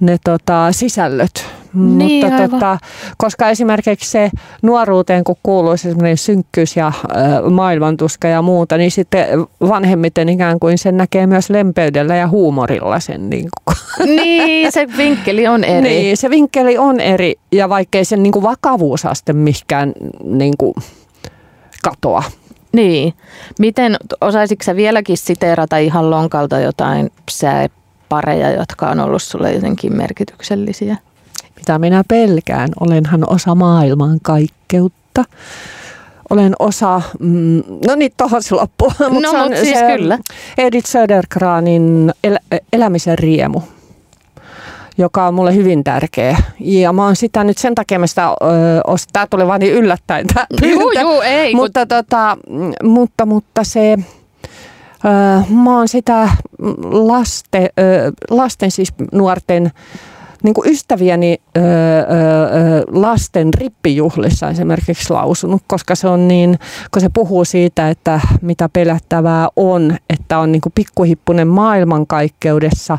ne 0.00 0.16
tota, 0.24 0.72
sisällöt. 0.72 1.46
Niin, 1.74 2.24
Mutta 2.26 2.36
aivan. 2.36 2.50
tota, 2.50 2.78
koska 3.16 3.48
esimerkiksi 3.48 4.10
se 4.10 4.30
nuoruuteen, 4.62 5.24
kun 5.24 5.36
kuuluu 5.42 5.76
se 5.76 5.82
semmoinen 5.88 6.16
synkkyys 6.16 6.76
ja 6.76 6.92
ö, 7.44 7.50
maailmantuska 7.50 8.28
ja 8.28 8.42
muuta, 8.42 8.76
niin 8.76 8.90
sitten 8.90 9.26
vanhemmiten 9.60 10.28
ikään 10.28 10.60
kuin 10.60 10.78
sen 10.78 10.96
näkee 10.96 11.26
myös 11.26 11.50
lempeydellä 11.50 12.16
ja 12.16 12.28
huumorilla 12.28 13.00
sen. 13.00 13.30
Niin, 13.30 13.48
kuin. 13.64 13.76
niin, 14.16 14.72
se 14.72 14.86
vinkkeli 14.96 15.48
on 15.48 15.64
eri. 15.64 15.88
niin 15.88 16.16
se 16.16 16.30
vinkkeli 16.30 16.78
on 16.78 17.00
eri 17.00 17.34
ja 17.52 17.68
vaikkei 17.68 18.04
sen 18.04 18.22
niin 18.22 18.32
kuin 18.32 18.42
vakavuusaste 18.42 19.32
mihinkään 19.32 19.92
niin 20.24 20.54
kuin 20.58 20.74
katoa. 21.82 22.22
Niin. 22.72 23.14
Miten, 23.58 23.96
osaisitko 24.20 24.64
sä 24.64 24.76
vieläkin 24.76 25.16
siteerata 25.16 25.78
ihan 25.78 26.10
lonkalta 26.10 26.60
jotain 26.60 27.10
pareja, 28.08 28.50
jotka 28.50 28.90
on 28.90 29.00
ollut 29.00 29.22
sulle 29.22 29.52
jotenkin 29.52 29.96
merkityksellisiä? 29.96 30.96
Mitä 31.56 31.78
minä 31.78 32.04
pelkään? 32.08 32.68
Olenhan 32.80 33.24
osa 33.30 33.54
maailman 33.54 34.18
kaikkeutta. 34.22 35.24
Olen 36.30 36.52
osa, 36.58 37.02
mm, 37.20 37.62
no 37.86 37.94
niin, 37.94 38.12
tohon 38.16 38.42
se 38.42 38.54
loppu. 38.54 38.92
no, 38.98 39.10
mutta 39.10 39.56
siis 39.62 39.78
se 39.78 39.96
kyllä. 39.96 40.18
Edith 40.58 40.88
Södergranin 40.88 42.12
el, 42.24 42.38
elämisen 42.72 43.18
riemu 43.18 43.60
joka 44.98 45.26
on 45.26 45.34
mulle 45.34 45.54
hyvin 45.54 45.84
tärkeä. 45.84 46.36
Ja 46.60 46.92
mä 46.92 47.04
oon 47.04 47.16
sitä 47.16 47.44
nyt 47.44 47.58
sen 47.58 47.74
takia, 47.74 48.06
sitä, 48.06 48.28
ö, 48.28 48.34
tämä 49.12 49.26
tuli 49.26 49.46
vaan 49.46 49.60
niin 49.60 49.72
yllättäen 49.72 50.26
Juu, 50.62 50.92
juu, 51.00 51.20
ei. 51.20 51.54
Mutta, 51.54 51.80
kun... 51.80 51.88
tota, 51.88 52.36
mutta, 52.82 53.26
mutta 53.26 53.64
se, 53.64 53.98
mä 55.48 55.76
oon 55.76 55.88
sitä 55.88 56.28
laste, 56.82 57.70
lasten 58.30 58.70
siis 58.70 58.92
nuorten 59.12 59.70
niin 60.42 60.54
kuin 60.54 60.70
ystävieni 60.70 61.38
lasten 62.86 63.54
rippijuhlissa 63.54 64.48
esimerkiksi 64.48 65.12
lausunut, 65.12 65.62
koska 65.66 65.94
se 65.94 66.08
on 66.08 66.28
niin, 66.28 66.58
kun 66.92 67.02
se 67.02 67.08
puhuu 67.14 67.44
siitä, 67.44 67.90
että 67.90 68.20
mitä 68.42 68.68
pelättävää 68.72 69.48
on, 69.56 69.96
että 70.10 70.38
on 70.38 70.52
niin 70.52 70.60
kuin 70.60 70.72
pikkuhippunen 70.72 71.48
maailmankaikkeudessa, 71.48 72.98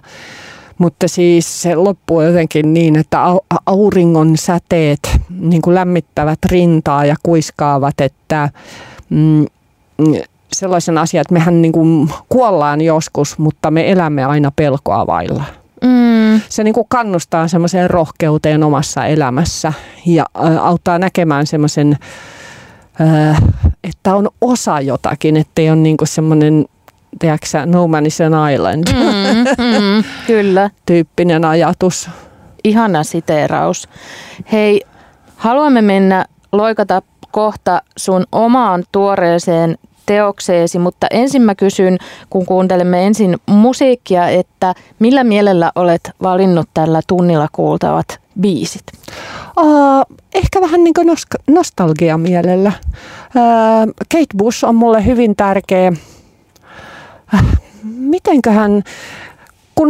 mutta 0.78 1.08
siis 1.08 1.62
se 1.62 1.75
loppuu 1.75 2.22
jotenkin 2.22 2.74
niin, 2.74 2.96
että 2.96 3.20
auringon 3.66 4.38
säteet 4.38 5.10
niin 5.40 5.62
kuin 5.62 5.75
lämmittävät 5.75 6.40
rintaa 6.46 7.06
ja 7.06 7.16
kuiskaavat, 7.24 8.02
että 8.02 8.50
mm, 9.10 9.46
sellaisen 10.56 10.98
asian, 10.98 11.22
että 11.22 11.34
mehän 11.34 11.62
niin 11.62 11.72
kuin 11.72 12.10
kuollaan 12.30 12.82
joskus, 12.82 13.38
mutta 13.38 13.72
me 13.72 13.92
elämme 13.92 14.26
aina 14.26 14.52
pelkoa 14.56 15.08
vailla. 15.08 15.44
Mm. 15.82 16.42
Se 16.50 16.64
niin 16.64 16.74
kuin 16.74 16.88
kannustaa 16.90 17.48
semmoiseen 17.48 17.90
rohkeuteen 17.90 18.64
omassa 18.64 19.06
elämässä 19.06 19.74
ja 20.06 20.26
auttaa 20.62 21.00
näkemään 21.00 21.48
semmoisen, 21.48 21.98
että 23.84 24.16
on 24.16 24.30
osa 24.42 24.82
jotakin, 24.82 25.38
ettei 25.38 25.70
ole 25.70 25.76
niin 25.76 25.98
kuin 25.98 26.08
semmoinen 26.08 26.66
tiedätkö, 27.20 27.66
no 27.66 27.88
man 27.88 28.06
is 28.06 28.22
an 28.22 28.52
island. 28.54 28.84
Mm, 28.94 29.66
mm, 29.66 30.04
kyllä. 30.28 30.70
Tyyppinen 30.86 31.46
ajatus. 31.46 32.10
Ihana 32.64 33.04
siteeraus. 33.04 33.90
Hei, 34.52 34.82
haluamme 35.36 35.82
mennä 35.82 36.26
loikata 36.52 37.02
kohta 37.32 37.82
sun 37.98 38.26
omaan 38.32 38.84
tuoreeseen 38.92 39.78
teokseesi, 40.06 40.80
mutta 40.80 41.08
ensin 41.12 41.42
mä 41.42 41.56
kysyn, 41.56 41.98
kun 42.30 42.46
kuuntelemme 42.46 43.06
ensin 43.06 43.38
musiikkia, 43.46 44.30
että 44.30 44.74
millä 45.00 45.24
mielellä 45.24 45.72
olet 45.76 46.12
valinnut 46.24 46.70
tällä 46.74 47.02
tunnilla 47.08 47.48
kuultavat 47.52 48.20
biisit? 48.42 48.84
Uh, 49.60 50.18
ehkä 50.34 50.62
vähän 50.62 50.84
niin 50.84 50.94
kuin 50.94 51.08
nostalgia 51.48 52.18
mielellä. 52.18 52.72
Uh, 53.26 53.94
Kate 54.12 54.38
Bush 54.38 54.66
on 54.66 54.76
mulle 54.76 55.06
hyvin 55.06 55.36
tärkeä 55.36 55.92
mitenköhän, 57.84 58.84
kun 59.76 59.90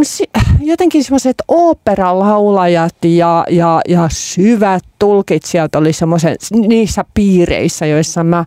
jotenkin 0.60 1.04
semmoiset 1.04 1.36
oopperalaulajat 1.48 2.96
ja, 3.06 3.46
ja, 3.50 3.82
ja 3.88 4.10
syvät 4.12 4.84
tulkitsijat 5.00 5.76
oli 5.76 5.94
semmoisen 5.94 6.36
niissä 6.52 7.06
piireissä, 7.14 7.86
joissa 7.86 8.24
mä 8.24 8.46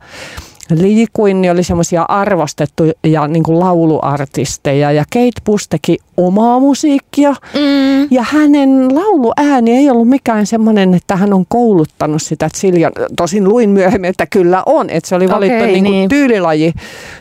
liikuin, 0.71 1.51
oli 1.51 1.63
semmoisia 1.63 2.03
arvostettuja 2.09 3.27
niin 3.29 3.43
kuin 3.43 3.59
lauluartisteja 3.61 4.93
ja 4.93 5.05
Kate 5.13 5.41
Bush 5.45 5.67
teki 5.71 5.99
omaa 6.17 6.61
musiikkia 6.61 7.31
mm. 7.31 8.09
ja 8.11 8.23
hänen 8.23 8.95
lauluääni 8.95 9.71
ei 9.71 9.91
ollut 9.91 10.09
mikään 10.09 10.47
semmoinen, 10.47 10.95
että 10.95 11.17
hän 11.17 11.33
on 11.33 11.45
kouluttanut 11.49 12.23
sitä 12.23 12.49
Siljan. 12.55 12.93
Tosin 13.17 13.45
luin 13.45 13.71
myöhemmin, 13.71 14.11
että 14.11 14.27
kyllä 14.27 14.63
on, 14.67 14.91
että 14.91 15.09
se 15.09 15.15
oli 15.15 15.29
valittu 15.29 15.57
okay, 15.57 15.67
niin 15.67 15.85
kuin 15.85 15.93
niin. 15.93 16.09
tyylilaji, 16.09 16.73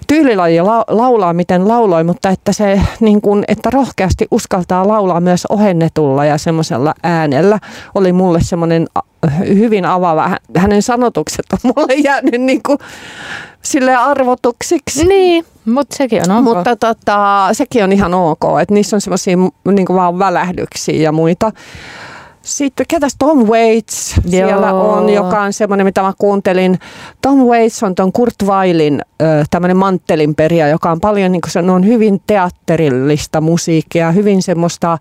tyylilaji 0.08 0.62
la, 0.62 0.84
laulaa 0.88 1.34
miten 1.34 1.68
lauloi, 1.68 2.04
mutta 2.04 2.30
että 2.30 2.52
se 2.52 2.82
niin 3.00 3.22
kuin, 3.22 3.44
että 3.48 3.70
rohkeasti 3.70 4.28
uskaltaa 4.32 4.88
laulaa 4.88 5.22
myös 5.22 5.46
ohennetulla 5.46 6.26
ja 6.26 6.38
semmoisella 6.38 6.94
äänellä 7.04 7.60
oli 7.96 8.14
mulle 8.14 8.40
semmoinen 8.42 8.88
hyvin 9.40 9.86
avaava. 9.86 10.38
Hänen 10.58 10.82
sanotukset 10.82 11.46
on 11.54 11.72
mulle 11.76 11.94
jäänyt 11.94 12.42
niin 12.42 12.64
kuin 12.64 12.78
sille 13.62 13.96
arvotuksiksi. 13.96 15.08
Niin, 15.08 15.46
mutta 15.66 15.96
sekin 15.96 16.32
on 16.32 16.38
ok. 16.38 16.44
Mutta 16.44 16.76
tota, 16.76 17.50
sekin 17.52 17.84
on 17.84 17.94
ihan 17.94 18.14
ok, 18.14 18.42
että 18.62 18.74
niissä 18.74 18.98
on 18.98 19.02
semmoisia 19.02 19.38
niin 19.72 19.88
vaan 19.90 20.20
välähdyksiä 20.20 21.02
ja 21.02 21.12
muita. 21.12 21.52
Sitten 22.42 22.86
ketäs 22.90 23.16
Tom 23.20 23.38
Waits 23.38 24.16
Joo. 24.16 24.32
siellä 24.32 24.74
on, 24.74 25.10
joka 25.10 25.42
on 25.42 25.54
semmoinen, 25.54 25.86
mitä 25.86 26.02
mä 26.02 26.14
kuuntelin. 26.18 26.80
Tom 27.22 27.40
Waits 27.40 27.84
on 27.84 27.96
ton 27.96 28.12
Kurt 28.12 28.36
Weilin 28.44 29.02
tämmöinen 29.50 29.78
manttelinperia, 29.78 30.68
joka 30.68 30.92
on 30.92 31.00
paljon, 31.00 31.32
niin 31.32 31.42
kuin 31.42 31.52
se 31.52 31.60
on 31.60 31.86
hyvin 31.86 32.22
teatterillista 32.28 33.42
musiikkia, 33.42 34.12
hyvin 34.12 34.42
semmoista 34.42 34.98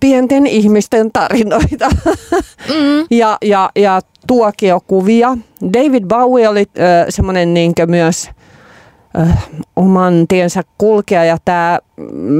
pienten 0.00 0.46
ihmisten 0.46 1.12
tarinoita 1.12 1.88
mm. 2.68 3.06
ja, 3.10 3.38
ja, 3.42 3.70
ja 3.76 4.00
tuokiokuvia. 4.26 5.38
David 5.72 6.04
Bowie 6.08 6.48
oli 6.48 6.66
semmoinen 7.08 7.54
niinkö 7.54 7.86
myös 7.86 8.28
äh, 8.28 8.35
oman 9.76 10.24
tiensä 10.28 10.62
kulkea 10.78 11.24
ja 11.24 11.36
tämä 11.44 11.78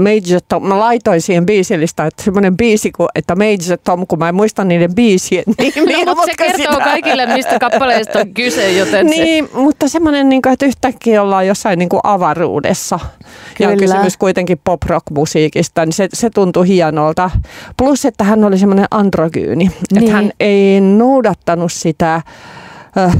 Major 0.02 0.40
Tom, 0.48 0.68
mä 0.68 0.78
laitoin 0.78 1.20
siihen 1.20 1.46
biisilista, 1.46 2.06
että 2.06 2.22
semmoinen 2.22 2.56
biisi, 2.56 2.92
kuin, 2.92 3.08
että 3.14 3.34
Major 3.36 3.78
Tom, 3.84 4.06
kun 4.06 4.18
mä 4.18 4.28
en 4.28 4.34
muista 4.34 4.64
niiden 4.64 4.94
biisien 4.94 5.44
nimiä. 5.58 6.04
No, 6.04 6.14
mutta 6.14 6.26
se 6.26 6.32
kertoo 6.38 6.72
sitä. 6.72 6.84
kaikille, 6.84 7.26
mistä 7.26 7.58
kappaleista 7.58 8.18
on 8.18 8.34
kyse, 8.34 8.72
joten 8.72 9.06
Niin, 9.06 9.48
se... 9.48 9.56
mutta 9.56 9.88
semmoinen, 9.88 10.28
niin 10.28 10.42
kuin, 10.42 10.52
että 10.52 10.66
yhtäkkiä 10.66 11.22
ollaan 11.22 11.46
jossain 11.46 11.78
niin 11.78 11.88
kuin 11.88 12.00
avaruudessa. 12.04 12.98
Kyllä. 12.98 13.70
Ja 13.70 13.72
on 13.72 13.78
kysymys 13.78 14.16
kuitenkin 14.16 14.60
pop-rock-musiikista, 14.64 15.84
niin 15.84 15.92
se, 15.92 16.08
se 16.12 16.30
tuntui 16.30 16.68
hienolta. 16.68 17.30
Plus, 17.76 18.04
että 18.04 18.24
hän 18.24 18.44
oli 18.44 18.58
semmoinen 18.58 18.86
androgyyni, 18.90 19.54
niin. 19.54 19.72
että 20.02 20.12
hän 20.12 20.32
ei 20.40 20.80
noudattanut 20.80 21.72
sitä 21.72 22.14
Äh, 22.14 22.22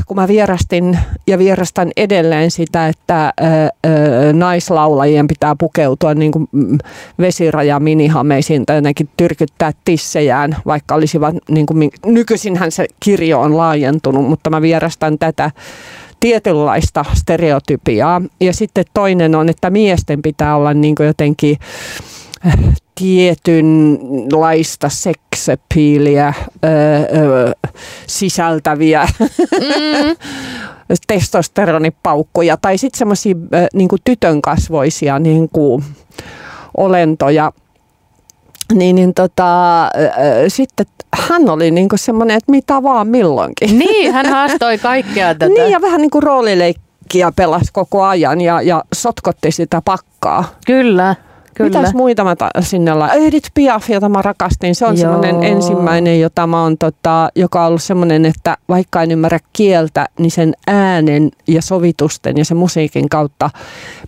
kun 0.07 0.17
mä 0.17 0.29
vierastin 0.29 0.99
ja 1.27 1.39
vierastan 1.39 1.91
edelleen 1.97 2.51
sitä, 2.51 2.89
että 2.89 3.33
naislaulajien 4.33 5.27
pitää 5.27 5.57
pukeutua 5.59 6.15
niin 6.15 6.33
kuin 6.33 6.49
mm, 6.53 6.79
vesiraja 7.19 7.81
minihameisiin 7.81 8.67
tai 8.67 8.77
jotenkin 8.77 9.09
tyrkyttää 9.17 9.73
tissejään, 9.85 10.57
vaikka 10.67 10.95
olisivat, 10.95 11.35
niin 11.49 11.67
kuin, 11.67 11.91
nykyisinhän 12.07 12.73
se 12.73 12.87
kirjo 13.01 13.41
on 13.41 13.57
laajentunut, 13.57 14.25
mutta 14.25 14.51
mä 14.51 14.63
vierastan 14.63 15.19
tätä 15.19 15.51
tietynlaista 16.21 17.05
stereotypiaa. 17.15 18.23
Ja 18.41 18.53
sitten 18.53 18.85
toinen 18.95 19.35
on, 19.35 19.49
että 19.49 19.71
miesten 19.71 20.23
pitää 20.23 20.57
olla 20.57 20.75
niin 20.75 20.95
kuin 20.95 21.07
jotenkin 21.07 21.57
tietynlaista 22.95 24.89
seksappiiliä 24.89 26.35
sisältäviä 28.07 29.09
mm. 29.21 30.17
testosteronipaukkuja 31.07 32.57
tai 32.57 32.79
sitten 32.79 32.99
semmoisia 32.99 33.35
niin 33.75 33.89
tytön 34.05 34.43
kasvoisia 34.43 35.19
niin 35.19 35.49
kuin 35.53 35.85
olentoja. 36.77 37.53
Niin, 38.75 38.97
niin 38.97 39.15
tota, 39.15 39.45
sitten 40.49 40.87
hän 41.15 41.51
oli 41.51 41.71
niin 41.71 41.89
semmoinen, 41.95 42.37
että 42.37 42.51
mitä 42.51 42.83
vaan 42.83 43.09
milloinkin. 43.09 43.79
Niin, 43.79 44.13
hän 44.13 44.27
haastoi 44.37 44.79
kaikkea 44.79 45.35
tätä. 45.35 45.49
niin, 45.49 45.71
ja 45.71 45.81
vähän 45.81 46.01
niin 46.01 46.11
kuin 46.11 46.23
roolileikkiä 46.23 47.33
pelasi 47.37 47.73
koko 47.73 48.05
ajan 48.05 48.41
ja, 48.41 48.63
ja 48.63 48.85
sotkotti 48.95 49.51
sitä 49.51 49.83
pakkaa. 49.85 50.45
Kyllä. 50.67 51.15
Kyllä. 51.57 51.79
Mitäs 51.79 51.95
muita 51.95 52.25
mä 52.25 52.37
ta- 52.37 52.51
sinne 52.61 52.95
la- 52.95 53.13
Edith 53.13 53.51
Piaf, 53.55 53.91
jota 53.91 54.09
mä 54.09 54.23
rakastin. 54.23 54.75
Se 54.75 54.87
on 54.87 54.97
semmoinen 54.97 55.43
ensimmäinen, 55.45 56.21
jota 56.21 56.47
mä 56.47 56.63
oon, 56.63 56.79
tota, 56.79 57.29
joka 57.35 57.61
on 57.63 57.69
ollut 57.69 57.83
semmoinen, 57.83 58.25
että 58.25 58.57
vaikka 58.69 59.03
en 59.03 59.11
ymmärrä 59.11 59.39
kieltä, 59.53 60.07
niin 60.19 60.31
sen 60.31 60.55
äänen 60.67 61.31
ja 61.49 61.63
sovitusten 61.63 62.37
ja 62.39 62.45
sen 62.45 62.57
musiikin 62.57 63.09
kautta 63.09 63.51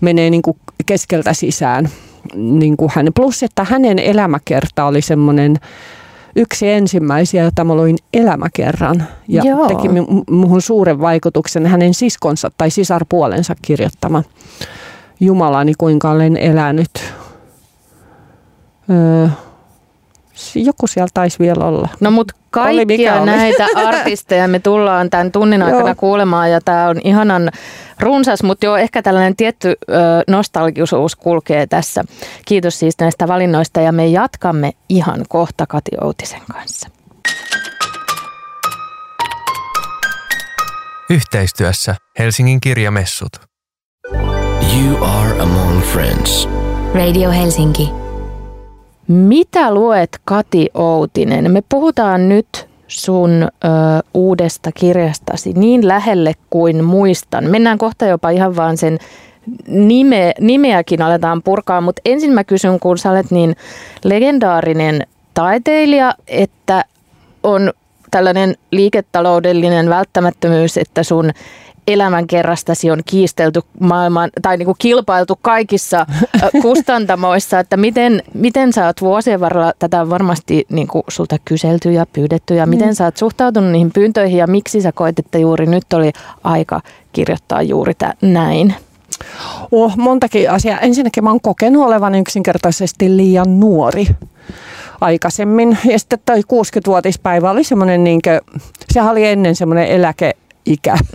menee 0.01 0.31
niin 0.31 0.43
kuin 0.43 0.57
keskeltä 0.87 1.33
sisään. 1.33 1.89
Niin 2.35 2.77
kuin 2.77 2.91
hän. 2.95 3.07
Plus, 3.15 3.43
että 3.43 3.65
hänen 3.65 3.99
elämäkerta 3.99 4.85
oli 4.85 5.03
semmoinen 5.03 5.57
yksi 6.37 6.69
ensimmäisiä, 6.71 7.43
jota 7.43 7.65
mä 7.65 7.75
luin 7.75 7.97
elämäkerran. 8.15 9.05
Ja 9.29 9.43
Joo. 9.45 9.67
teki 9.69 9.89
muuhun 10.31 10.63
suuren 10.63 11.01
vaikutuksen 11.01 11.67
hänen 11.67 11.95
siskonsa 11.95 12.51
tai 12.59 12.71
sisarpuolensa 12.71 13.55
kirjoittama. 13.63 14.23
Jumalani, 15.21 15.73
kuinka 15.79 16.11
olen 16.11 16.37
elänyt 16.37 16.91
Öö, 18.91 19.29
joku 20.55 20.87
siellä 20.87 21.09
taisi 21.15 21.39
vielä 21.39 21.65
olla. 21.65 21.89
No 22.01 22.11
mutta 22.11 22.35
kaikkia 22.51 23.25
näitä 23.25 23.67
artisteja 23.87 24.49
me 24.49 24.59
tullaan 24.59 25.11
tämän 25.11 25.33
tunnin 25.33 25.63
aikana 25.63 25.95
kuulemaan 25.95 26.51
ja 26.51 26.61
tämä 26.61 26.89
on 26.89 27.01
ihanan 27.05 27.51
runsas, 28.01 28.43
mutta 28.43 28.67
jo 28.67 28.77
ehkä 28.77 29.03
tällainen 29.03 29.37
tietty 29.37 29.69
ö, 29.69 29.95
nostalgisuus 30.29 31.17
kulkee 31.17 31.67
tässä. 31.67 32.05
Kiitos 32.45 32.79
siis 32.79 32.95
näistä 33.01 33.29
valinnoista 33.29 33.81
ja 33.81 33.93
me 33.93 34.07
jatkamme 34.07 34.73
ihan 34.89 35.25
kohta 35.29 35.67
Kati 35.67 35.91
Outisen 36.01 36.43
kanssa. 36.53 36.89
Yhteistyössä 41.11 41.95
Helsingin 42.19 42.61
kirjamessut. 42.61 43.33
You 44.77 45.05
are 45.05 45.41
among 45.41 45.81
friends. 45.83 46.49
Radio 46.95 47.31
Helsinki. 47.31 48.08
Mitä 49.09 49.75
luet 49.75 50.11
Kati 50.25 50.69
Outinen? 50.75 51.51
Me 51.51 51.63
puhutaan 51.69 52.29
nyt 52.29 52.69
sun 52.89 53.43
ö, 53.43 53.49
uudesta 54.15 54.73
kirjastasi 54.73 55.53
niin 55.53 55.89
lähelle 55.89 56.33
kuin 56.51 56.85
muistan. 56.85 57.45
Mennään 57.45 57.79
kohta 57.79 58.07
jopa 58.07 58.31
ihan 58.31 58.57
vaan 58.57 58.77
sen 58.77 58.99
nime, 59.69 60.33
nimeäkin 60.41 61.03
aletaan 61.03 61.43
purkaa, 61.43 61.81
mutta 61.81 62.03
ensin 62.05 62.33
mä 62.33 62.45
kysyn, 62.45 62.81
kun 62.81 62.99
sä 62.99 63.11
olet 63.11 63.31
niin 63.31 63.57
legendaarinen 64.05 65.07
taiteilija, 65.35 66.15
että 66.27 66.85
on 67.43 67.73
tällainen 68.11 68.55
liiketaloudellinen 68.71 69.89
välttämättömyys, 69.89 70.77
että 70.77 71.03
sun 71.03 71.31
elämänkerrastasi 71.93 72.91
on 72.91 73.01
kiistelty 73.07 73.61
maailman, 73.81 74.31
tai 74.43 74.57
niin 74.57 74.67
kuin 74.67 74.77
kilpailtu 74.79 75.39
kaikissa 75.43 76.07
kustantamoissa, 76.63 77.59
että 77.59 77.77
miten, 77.77 78.23
miten 78.35 78.73
sä 78.73 78.87
oot 78.87 79.01
vuosien 79.01 79.41
varrella, 79.41 79.73
tätä 79.79 80.01
on 80.01 80.11
varmasti 80.11 80.67
niin 80.69 80.89
kuin 80.89 81.03
sulta 81.09 81.37
kyselty 81.45 81.93
ja 81.93 82.07
pyydetty, 82.07 82.55
ja 82.55 82.67
miten 82.67 82.89
mm. 82.89 82.95
sä 82.95 83.05
oot 83.05 83.17
suhtautunut 83.17 83.71
niihin 83.71 83.93
pyyntöihin, 83.93 84.39
ja 84.39 84.47
miksi 84.47 84.81
sä 84.81 84.93
koet, 84.93 85.19
että 85.19 85.39
juuri 85.39 85.67
nyt 85.67 85.93
oli 85.93 86.13
aika 86.45 86.81
kirjoittaa 87.13 87.63
juuri 87.63 87.95
tä, 87.95 88.15
näin? 88.23 88.75
Oh, 89.73 89.97
montakin 89.97 90.51
asiaa. 90.51 90.81
Ensinnäkin 90.81 91.25
mä 91.25 91.31
oon 91.31 91.41
kokenut 91.41 91.87
olevan 91.87 92.15
yksinkertaisesti 92.15 93.17
liian 93.17 93.61
nuori 93.61 94.07
aikaisemmin. 95.01 95.79
Ja 95.85 95.99
sitten 95.99 96.19
toi 96.27 96.41
60-vuotispäivä 96.41 97.51
oli 97.51 97.65
semmoinen, 97.65 98.05
niin 98.05 98.21
kuin, 98.23 98.61
sehän 98.93 99.11
oli 99.11 99.27
ennen 99.27 99.57
semmoinen 99.57 99.87
eläke 99.87 100.37
ikä. 100.73 100.99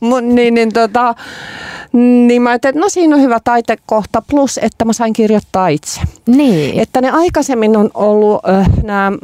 Mm-hmm. 0.00 0.34
niin, 0.34 0.54
niin, 0.54 0.72
tota, 0.72 1.14
niin 1.92 2.42
mä 2.42 2.50
ajattelin, 2.50 2.70
että 2.74 2.80
no 2.80 2.88
siinä 2.88 3.16
on 3.16 3.22
hyvä 3.22 3.40
taitekohta, 3.44 4.22
plus 4.30 4.60
että 4.62 4.84
mä 4.84 4.92
sain 4.92 5.12
kirjoittaa 5.12 5.68
itse. 5.68 6.00
Niin. 6.26 6.80
Että 6.80 7.00
ne 7.00 7.10
aikaisemmin 7.10 7.76
on 7.76 7.90
ollut, 7.94 8.40
äh, 8.48 8.68
nämä 8.82 9.10
mm, 9.10 9.18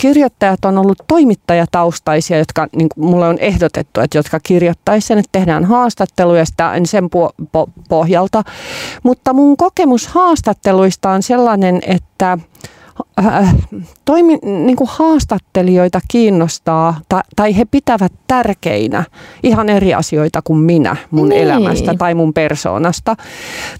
kirjoittajat 0.00 0.64
on 0.64 0.78
ollut 0.78 1.02
toimittajataustaisia, 1.06 2.38
jotka 2.38 2.66
niin 2.76 2.88
mulle 2.96 3.28
on 3.28 3.38
ehdotettu, 3.38 4.00
että 4.00 4.18
jotka 4.18 4.40
kirjoittaisi 4.40 5.06
sen, 5.06 5.18
että 5.18 5.32
tehdään 5.32 5.64
haastatteluja 5.64 6.44
sitä 6.44 6.72
sen 6.84 7.04
po- 7.04 7.44
po- 7.44 7.82
pohjalta. 7.88 8.42
Mutta 9.02 9.32
mun 9.32 9.56
kokemus 9.56 10.06
haastatteluista 10.06 11.10
on 11.10 11.22
sellainen, 11.22 11.80
että 11.86 12.38
Äh, 13.26 13.54
toimi, 14.04 14.38
niin 14.42 14.76
kuin 14.76 14.90
haastattelijoita 14.92 16.00
kiinnostaa 16.08 17.00
tai, 17.08 17.20
tai 17.36 17.56
he 17.56 17.64
pitävät 17.64 18.12
tärkeinä 18.26 19.04
ihan 19.42 19.68
eri 19.68 19.94
asioita 19.94 20.42
kuin 20.44 20.58
minä 20.58 20.96
mun 21.10 21.28
niin. 21.28 21.42
elämästä 21.42 21.94
tai 21.94 22.14
mun 22.14 22.34
persoonasta. 22.34 23.16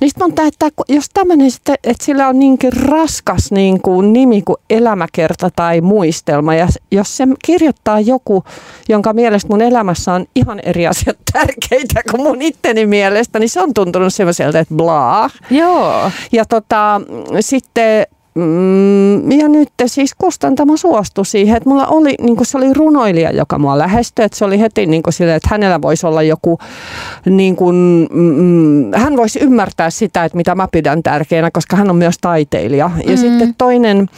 Niin 0.01 0.09
sitten 0.09 0.25
monta, 0.25 0.43
että 0.43 0.69
jos 0.89 1.07
tämmöinen 1.15 1.51
sitten, 1.51 1.77
että 1.85 2.05
sillä 2.05 2.29
on 2.29 2.39
niinkin 2.39 2.73
raskas 2.73 3.53
niin 3.53 3.83
kuin 3.83 4.13
nimi 4.13 4.43
kuin 4.43 4.57
elämäkerta 4.71 5.51
tai 5.57 5.81
muistelma 5.81 6.55
ja 6.55 6.69
jos 6.91 7.17
se 7.17 7.25
kirjoittaa 7.45 8.01
joku, 8.01 8.45
jonka 8.89 9.13
mielestä 9.13 9.49
mun 9.49 9.63
elämässä 9.63 10.13
on 10.13 10.27
ihan 10.35 10.61
eri 10.63 10.87
asiat 10.87 11.17
tärkeitä 11.33 12.03
kuin 12.11 12.23
mun 12.23 12.43
itteni 12.43 12.87
mielestä, 12.87 13.39
niin 13.39 13.49
se 13.51 13.63
on 13.63 13.75
tuntunut 13.75 14.15
sellaiselta, 14.15 14.59
että 14.59 14.75
blaa. 14.75 15.31
Joo. 15.51 16.11
Ja 16.33 16.45
tota, 16.45 17.01
sitten 17.41 18.07
Mm, 18.35 19.31
ja 19.31 19.49
nyt 19.49 19.69
siis 19.87 20.15
kustantamo 20.19 20.77
suostui 20.77 21.27
siihen, 21.27 21.57
että 21.57 21.69
mulla 21.69 21.87
oli, 21.87 22.15
niin 22.21 22.37
se 22.43 22.59
oli 22.59 22.75
runoilija, 22.75 23.31
joka 23.31 23.59
mua 23.59 23.79
lähestyi, 23.79 24.25
että 24.25 24.39
se 24.39 24.45
oli 24.45 24.61
heti 24.61 24.87
niin 24.87 25.03
sille, 25.11 25.35
että 25.35 25.49
hänellä 25.51 25.83
voisi 25.83 26.07
olla 26.07 26.23
joku, 26.23 26.59
niin 27.27 27.57
kuin, 27.57 28.09
mm, 28.11 28.91
hän 28.95 29.17
voisi 29.17 29.39
ymmärtää 29.39 29.91
sitä, 29.91 30.25
että 30.25 30.37
mitä 30.37 30.55
mä 30.55 30.69
pidän 30.73 31.03
tärkeänä, 31.03 31.51
koska 31.51 31.77
hän 31.77 31.91
on 31.91 31.97
myös 31.97 32.19
taiteilija. 32.21 32.91
Ja 33.05 33.11
mm. 33.11 33.17
sitten 33.17 33.55
toinen, 33.59 34.09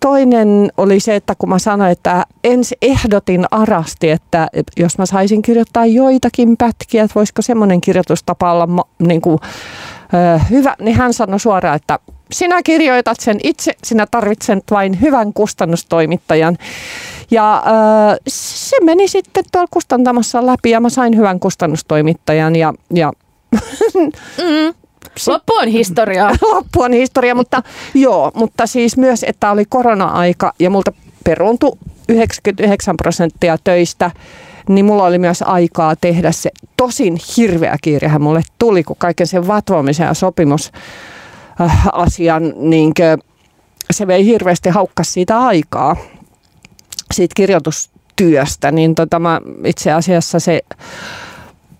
toinen 0.00 0.72
oli 0.76 1.00
se, 1.00 1.16
että 1.16 1.34
kun 1.38 1.48
mä 1.48 1.58
sanoin, 1.58 1.90
että 1.90 2.26
ensin 2.44 2.78
ehdotin 2.82 3.44
arasti, 3.50 4.10
että 4.10 4.48
jos 4.76 4.98
mä 4.98 5.06
saisin 5.06 5.42
kirjoittaa 5.42 5.86
joitakin 5.86 6.56
pätkiä, 6.56 7.04
että 7.04 7.14
voisiko 7.14 7.42
semmoinen 7.42 7.80
kirjoitustapa 7.80 8.52
olla 8.52 8.84
niin 8.98 9.20
kuin, 9.20 9.38
hyvä, 10.50 10.76
niin 10.80 10.96
hän 10.96 11.14
sanoi 11.14 11.40
suoraan, 11.40 11.76
että 11.76 11.98
sinä 12.32 12.62
kirjoitat 12.62 13.20
sen 13.20 13.38
itse, 13.42 13.72
sinä 13.84 14.06
tarvitset 14.10 14.64
vain 14.70 15.00
hyvän 15.00 15.32
kustannustoimittajan. 15.32 16.58
Ja 17.30 17.62
se 18.28 18.76
meni 18.84 19.08
sitten 19.08 19.44
tuolla 19.52 19.68
kustantamassa 19.70 20.46
läpi 20.46 20.70
ja 20.70 20.80
mä 20.80 20.88
sain 20.88 21.16
hyvän 21.16 21.40
kustannustoimittajan 21.40 22.56
ja, 22.56 22.74
ja 22.94 23.12
mm. 24.38 24.74
Loppu 25.26 25.52
on 25.54 25.68
historiaa. 25.68 26.30
Loppu 26.52 26.82
on 26.82 26.92
historia, 26.92 27.34
mutta 27.34 27.62
joo, 27.94 28.30
mutta 28.34 28.66
siis 28.66 28.96
myös, 28.96 29.24
että 29.28 29.50
oli 29.50 29.64
korona-aika 29.68 30.52
ja 30.58 30.70
multa 30.70 30.92
peruuntui 31.24 31.72
99 32.08 32.96
prosenttia 32.96 33.58
töistä, 33.64 34.10
niin 34.68 34.84
mulla 34.84 35.04
oli 35.04 35.18
myös 35.18 35.42
aikaa 35.42 35.96
tehdä 35.96 36.32
se. 36.32 36.50
Tosin 36.76 37.18
hirveä 37.36 37.76
kiirehän 37.82 38.22
mulle 38.22 38.42
tuli, 38.58 38.84
kun 38.84 38.96
kaiken 38.98 39.26
sen 39.26 39.48
vatvomisen 39.48 40.06
ja 40.06 40.14
sopimus 40.14 40.72
Äh, 41.60 41.88
asian, 41.92 42.52
niin 42.56 42.92
se 43.90 44.06
vei 44.06 44.24
hirveästi 44.24 44.68
haukkas 44.68 45.12
siitä 45.12 45.40
aikaa, 45.40 45.96
siitä 47.14 47.32
kirjoitustyöstä, 47.34 48.70
niin 48.70 48.94
tota 48.94 49.18
mä 49.18 49.40
itse 49.64 49.92
asiassa 49.92 50.40
se 50.40 50.60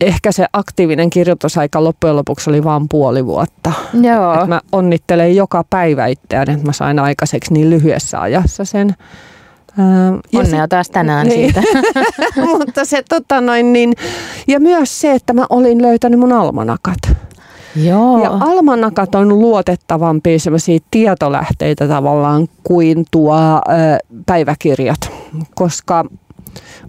ehkä 0.00 0.32
se 0.32 0.46
aktiivinen 0.52 1.10
kirjoitusaika 1.10 1.84
loppujen 1.84 2.16
lopuksi 2.16 2.50
oli 2.50 2.64
vain 2.64 2.88
puoli 2.88 3.26
vuotta. 3.26 3.72
Joo. 4.02 4.42
Et 4.42 4.48
mä 4.48 4.60
onnittelen 4.72 5.36
joka 5.36 5.64
päivä 5.70 6.06
itseään, 6.06 6.50
että 6.50 6.66
mä 6.66 6.72
sain 6.72 6.98
aikaiseksi 6.98 7.52
niin 7.52 7.70
lyhyessä 7.70 8.20
ajassa 8.20 8.64
sen. 8.64 8.94
Ja 10.32 10.40
Onnea 10.40 10.62
sit, 10.62 10.70
taas 10.70 10.90
tänään 10.90 11.26
niin. 11.26 11.54
siitä. 11.54 11.62
Mutta 12.58 12.84
se 12.84 13.02
tota 13.08 13.40
noin 13.40 13.72
niin, 13.72 13.92
ja 14.48 14.60
myös 14.60 15.00
se, 15.00 15.12
että 15.12 15.32
mä 15.32 15.46
olin 15.50 15.82
löytänyt 15.82 16.20
mun 16.20 16.32
almanakat. 16.32 16.98
Joo. 17.76 18.22
Ja 18.22 18.30
almanakat 18.30 19.14
on 19.14 19.28
luotettavampia 19.28 20.38
sellaisia 20.38 20.78
tietolähteitä 20.90 21.88
tavallaan 21.88 22.48
kuin 22.64 23.04
tuo 23.10 23.36
ö, 23.36 23.60
päiväkirjat, 24.26 25.12
koska 25.54 26.04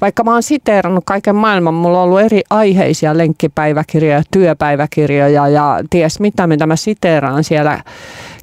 vaikka 0.02 0.24
mä 0.24 0.34
oon 0.34 0.44
siteerannut 0.44 1.04
kaiken 1.06 1.36
maailman, 1.36 1.74
mulla 1.74 1.98
on 1.98 2.04
ollut 2.04 2.22
eri 2.22 2.42
aiheisia 2.50 3.18
lenkkipäiväkirjoja, 3.18 4.24
työpäiväkirjoja 4.32 5.48
ja 5.48 5.80
ties 5.90 6.20
mitä, 6.20 6.48
mitä 6.48 6.66
mä 6.66 6.76
siteeraan 6.76 7.44
siellä 7.44 7.84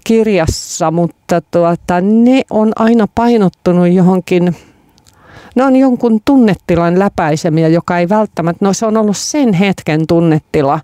kirjassa, 0.07 0.91
mutta 0.91 1.41
tuota, 1.41 2.01
ne 2.01 2.43
on 2.51 2.73
aina 2.77 3.07
painottunut 3.15 3.93
johonkin 3.93 4.57
ne 5.55 5.65
on 5.65 5.77
jonkun 5.77 6.21
tunnetilan 6.25 6.99
läpäisemiä, 6.99 7.69
joka 7.69 7.99
ei 7.99 8.09
välttämättä, 8.09 8.65
no 8.65 8.73
se 8.73 8.87
on 8.87 8.97
ollut 8.97 9.17
sen 9.17 9.53
hetken 9.53 10.07
tunnetila, 10.09 10.81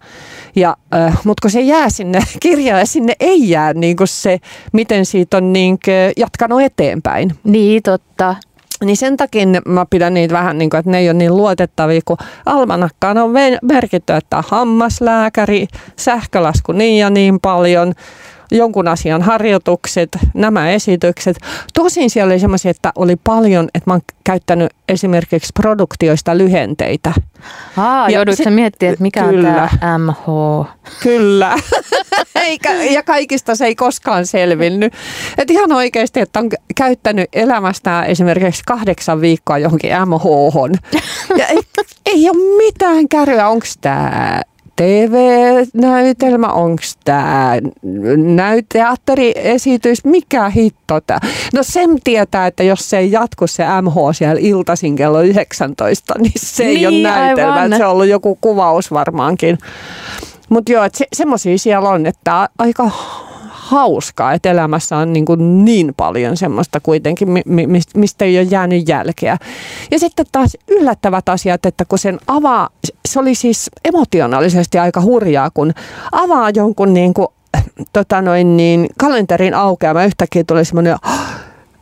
ja, 0.56 0.76
äh, 0.94 1.20
mutta 1.24 1.40
kun 1.42 1.50
se 1.50 1.60
jää 1.60 1.90
sinne 1.90 2.22
kirjaan 2.42 2.80
ja 2.80 2.86
sinne 2.86 3.12
ei 3.20 3.50
jää 3.50 3.74
niin 3.74 3.96
kuin 3.96 4.08
se, 4.08 4.38
miten 4.72 5.06
siitä 5.06 5.36
on 5.36 5.52
niin 5.52 5.78
jatkanut 6.16 6.62
eteenpäin. 6.62 7.34
Niin, 7.44 7.82
totta. 7.82 8.36
Niin 8.84 8.96
sen 8.96 9.16
takia 9.16 9.46
mä 9.66 9.86
pidän 9.90 10.14
niitä 10.14 10.34
vähän 10.34 10.58
niin 10.58 10.70
kuin, 10.70 10.78
että 10.78 10.90
ne 10.90 10.98
ei 10.98 11.08
ole 11.08 11.18
niin 11.18 11.36
luotettavia, 11.36 12.00
kun 12.04 12.16
almanakkaan 12.46 13.18
on 13.18 13.30
merkitty, 13.62 14.12
että 14.12 14.42
hammaslääkäri, 14.46 15.66
sähkölasku 15.96 16.72
niin 16.72 16.98
ja 16.98 17.10
niin 17.10 17.40
paljon, 17.40 17.94
jonkun 18.52 18.88
asian 18.88 19.22
harjoitukset, 19.22 20.08
nämä 20.34 20.70
esitykset. 20.70 21.36
Tosin 21.74 22.10
siellä 22.10 22.32
oli 22.32 22.40
semmoisia, 22.40 22.70
että 22.70 22.92
oli 22.96 23.16
paljon, 23.16 23.68
että 23.74 23.90
mä 23.90 23.94
oon 23.94 24.00
käyttänyt 24.24 24.72
esimerkiksi 24.88 25.52
produktioista 25.54 26.38
lyhenteitä. 26.38 27.12
Aa, 27.76 28.10
ja 28.10 28.16
joudutko 28.16 28.50
miettimään, 28.50 28.92
että 28.92 29.02
mikä 29.02 29.24
kyllä, 29.24 29.62
on 29.62 29.78
tämä 29.80 29.98
MH? 29.98 30.26
Kyllä. 31.02 31.54
Eikä, 32.34 32.72
ja 32.72 33.02
kaikista 33.02 33.54
se 33.54 33.66
ei 33.66 33.74
koskaan 33.74 34.26
selvinnyt. 34.26 34.92
Et 35.38 35.50
ihan 35.50 35.72
oikeasti, 35.72 36.20
että 36.20 36.40
on 36.40 36.50
käyttänyt 36.76 37.28
elämästään 37.32 38.06
esimerkiksi 38.06 38.62
kahdeksan 38.66 39.20
viikkoa 39.20 39.58
johonkin 39.58 39.90
MH. 39.90 40.24
Ja 41.38 41.46
ei, 41.46 41.60
ei 42.06 42.30
ole 42.30 42.56
mitään 42.56 43.08
kärryä, 43.08 43.48
onko 43.48 43.66
tämä 43.80 44.42
TV-näytelmä, 44.76 46.46
onko 46.48 46.82
tämä 47.04 47.52
teatteriesitys, 48.72 50.04
mikä 50.04 50.48
hitto 50.48 51.00
tämä? 51.00 51.18
No 51.54 51.62
sen 51.62 51.90
tietää, 52.04 52.46
että 52.46 52.62
jos 52.62 52.90
se 52.90 52.98
ei 52.98 53.12
jatku 53.12 53.46
se 53.46 53.64
MH 53.82 53.94
siellä 54.12 54.40
iltaisin 54.40 54.96
kello 54.96 55.20
19, 55.22 56.14
niin 56.18 56.32
se 56.36 56.64
ei 56.64 56.74
Niin, 56.74 56.88
ole 56.88 56.98
näytelmä, 57.02 57.52
aivan. 57.54 57.78
se 57.78 57.84
on 57.84 57.90
ollut 57.92 58.06
joku 58.06 58.38
kuvaus 58.40 58.90
varmaankin. 58.92 59.58
Mutta 60.48 60.72
joo, 60.72 60.88
se, 60.94 61.06
semmoisia 61.12 61.58
siellä 61.58 61.88
on, 61.88 62.06
että 62.06 62.48
aika 62.58 62.90
hauskaa, 63.72 64.32
että 64.32 64.50
elämässä 64.50 64.96
on 64.96 65.12
niin, 65.12 65.24
kuin 65.24 65.64
niin 65.64 65.94
paljon 65.96 66.36
semmoista 66.36 66.80
kuitenkin, 66.80 67.30
mi- 67.30 67.42
mi- 67.46 67.66
mist- 67.66 67.96
mistä 67.98 68.24
ei 68.24 68.38
ole 68.38 68.46
jäänyt 68.50 68.88
jälkeä. 68.88 69.36
Ja 69.90 69.98
sitten 69.98 70.26
taas 70.32 70.56
yllättävät 70.68 71.28
asiat, 71.28 71.66
että 71.66 71.84
kun 71.84 71.98
sen 71.98 72.18
avaa, 72.26 72.68
se 73.08 73.20
oli 73.20 73.34
siis 73.34 73.70
emotionaalisesti 73.84 74.78
aika 74.78 75.00
hurjaa, 75.00 75.50
kun 75.50 75.72
avaa 76.12 76.50
jonkun 76.50 76.94
niin 76.94 77.14
kuin, 77.14 77.28
tota 77.92 78.22
noin 78.22 78.56
niin, 78.56 78.86
kalenterin 78.98 79.54
aukeama 79.54 80.04
yhtäkkiä 80.04 80.44
tulee 80.44 80.64
semmoinen 80.64 80.96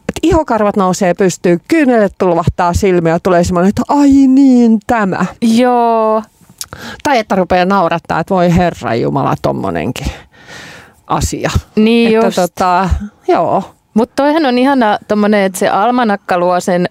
että 0.09 0.20
ihokarvat 0.22 0.76
nousee 0.76 1.14
pystyyn, 1.14 1.61
kyynelet 1.68 2.12
tulvahtaa 2.18 2.72
silmiä 2.72 3.12
ja 3.12 3.20
tulee 3.20 3.44
semmoinen, 3.44 3.68
että 3.68 3.83
ai 3.88 4.11
niin 4.11 4.79
tämä. 4.87 5.26
Joo, 5.42 6.22
Tai 7.03 7.18
että 7.18 7.35
rupeaa 7.35 7.64
naurattaa, 7.64 8.20
että 8.20 8.35
voi 8.35 8.57
herra 8.57 8.94
jumala 8.94 9.35
tommonenkin 9.42 10.07
asia. 11.11 11.51
niin 11.77 12.14
että 12.14 12.27
just. 12.27 12.37
tota, 12.37 12.90
joo. 13.29 13.75
Mutta 13.94 14.23
toihan 14.23 14.46
on 14.46 14.59
ihana 14.59 14.99
tommonen, 15.09 15.42
että 15.42 15.59
se 15.59 15.68
almanakka 15.68 16.38
luo 16.38 16.61
sen 16.61 16.87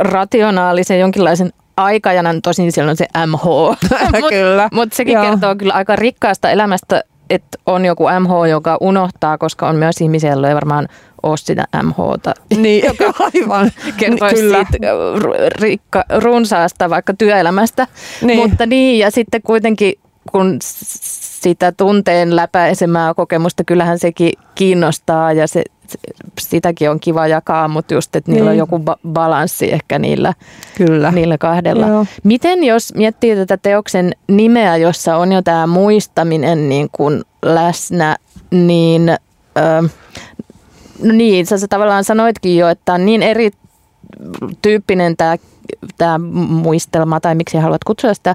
rationaalisen 0.00 1.00
jonkinlaisen 1.00 1.52
aikajanan, 1.76 2.42
tosin 2.42 2.72
siellä 2.72 2.90
on 2.90 2.96
se 2.96 3.06
MH. 3.26 3.44
Kyllä. 4.30 4.68
Mutta 4.72 4.96
sekin 4.96 5.14
Joo. 5.14 5.24
kertoo 5.24 5.56
kyllä 5.56 5.74
aika 5.74 5.96
rikkaasta 5.96 6.50
elämästä, 6.50 7.02
että 7.30 7.58
on 7.66 7.84
joku 7.84 8.04
MH, 8.20 8.48
joka 8.50 8.78
unohtaa, 8.80 9.38
koska 9.38 9.68
on 9.68 9.76
myös 9.76 10.00
ihmisiä, 10.00 10.30
joilla 10.30 10.48
ei 10.48 10.54
varmaan 10.54 10.88
ole 11.22 11.36
sitä 11.36 11.64
MHta. 11.82 12.34
Niin, 12.56 12.84
aivan. 13.34 13.70
Kertoisi 13.96 14.34
Kyllä. 14.34 14.66
siitä 14.70 14.88
rikka, 15.60 16.04
runsaasta 16.22 16.90
vaikka 16.90 17.14
työelämästä. 17.14 17.86
Niin. 18.22 18.38
Mutta 18.38 18.66
niin, 18.66 18.98
ja 18.98 19.10
sitten 19.10 19.42
kuitenkin 19.42 19.94
kun 20.32 20.58
sitä 20.60 21.72
tunteen 21.72 22.36
läpäisemää 22.36 23.14
kokemusta, 23.14 23.64
kyllähän 23.64 23.98
sekin 23.98 24.32
kiinnostaa 24.54 25.32
ja 25.32 25.46
se, 25.48 25.64
sitäkin 26.40 26.90
on 26.90 27.00
kiva 27.00 27.26
jakaa, 27.26 27.68
mutta 27.68 27.94
just, 27.94 28.16
että 28.16 28.32
niillä 28.32 28.48
on 28.48 28.52
Niin. 28.52 28.58
joku 28.58 28.76
ba- 28.78 29.08
balanssi 29.08 29.72
ehkä 29.72 29.98
niillä, 29.98 30.34
Kyllä. 30.76 31.10
niillä 31.10 31.38
kahdella. 31.38 31.86
Joo. 31.86 32.06
Miten 32.24 32.64
jos 32.64 32.94
miettii 32.94 33.36
tätä 33.36 33.56
teoksen 33.56 34.12
nimeä, 34.28 34.76
jossa 34.76 35.16
on 35.16 35.32
jo 35.32 35.42
tämä 35.42 35.66
muistaminen 35.66 36.68
niin 36.68 36.88
kuin 36.92 37.22
läsnä, 37.42 38.16
niin, 38.50 39.08
ö, 39.58 39.88
no 41.02 41.12
niin, 41.12 41.46
sä, 41.46 41.58
sä 41.58 41.68
tavallaan 41.68 42.04
sanoitkin 42.04 42.56
jo, 42.56 42.68
että 42.68 42.92
on 42.92 43.06
niin 43.06 43.22
eri 43.22 43.50
tyyppinen 44.62 45.16
tämä 45.16 45.36
tämä 45.98 46.18
muistelma, 46.48 47.20
tai 47.20 47.34
miksi 47.34 47.58
haluat 47.58 47.84
kutsua 47.84 48.14
sitä, 48.14 48.34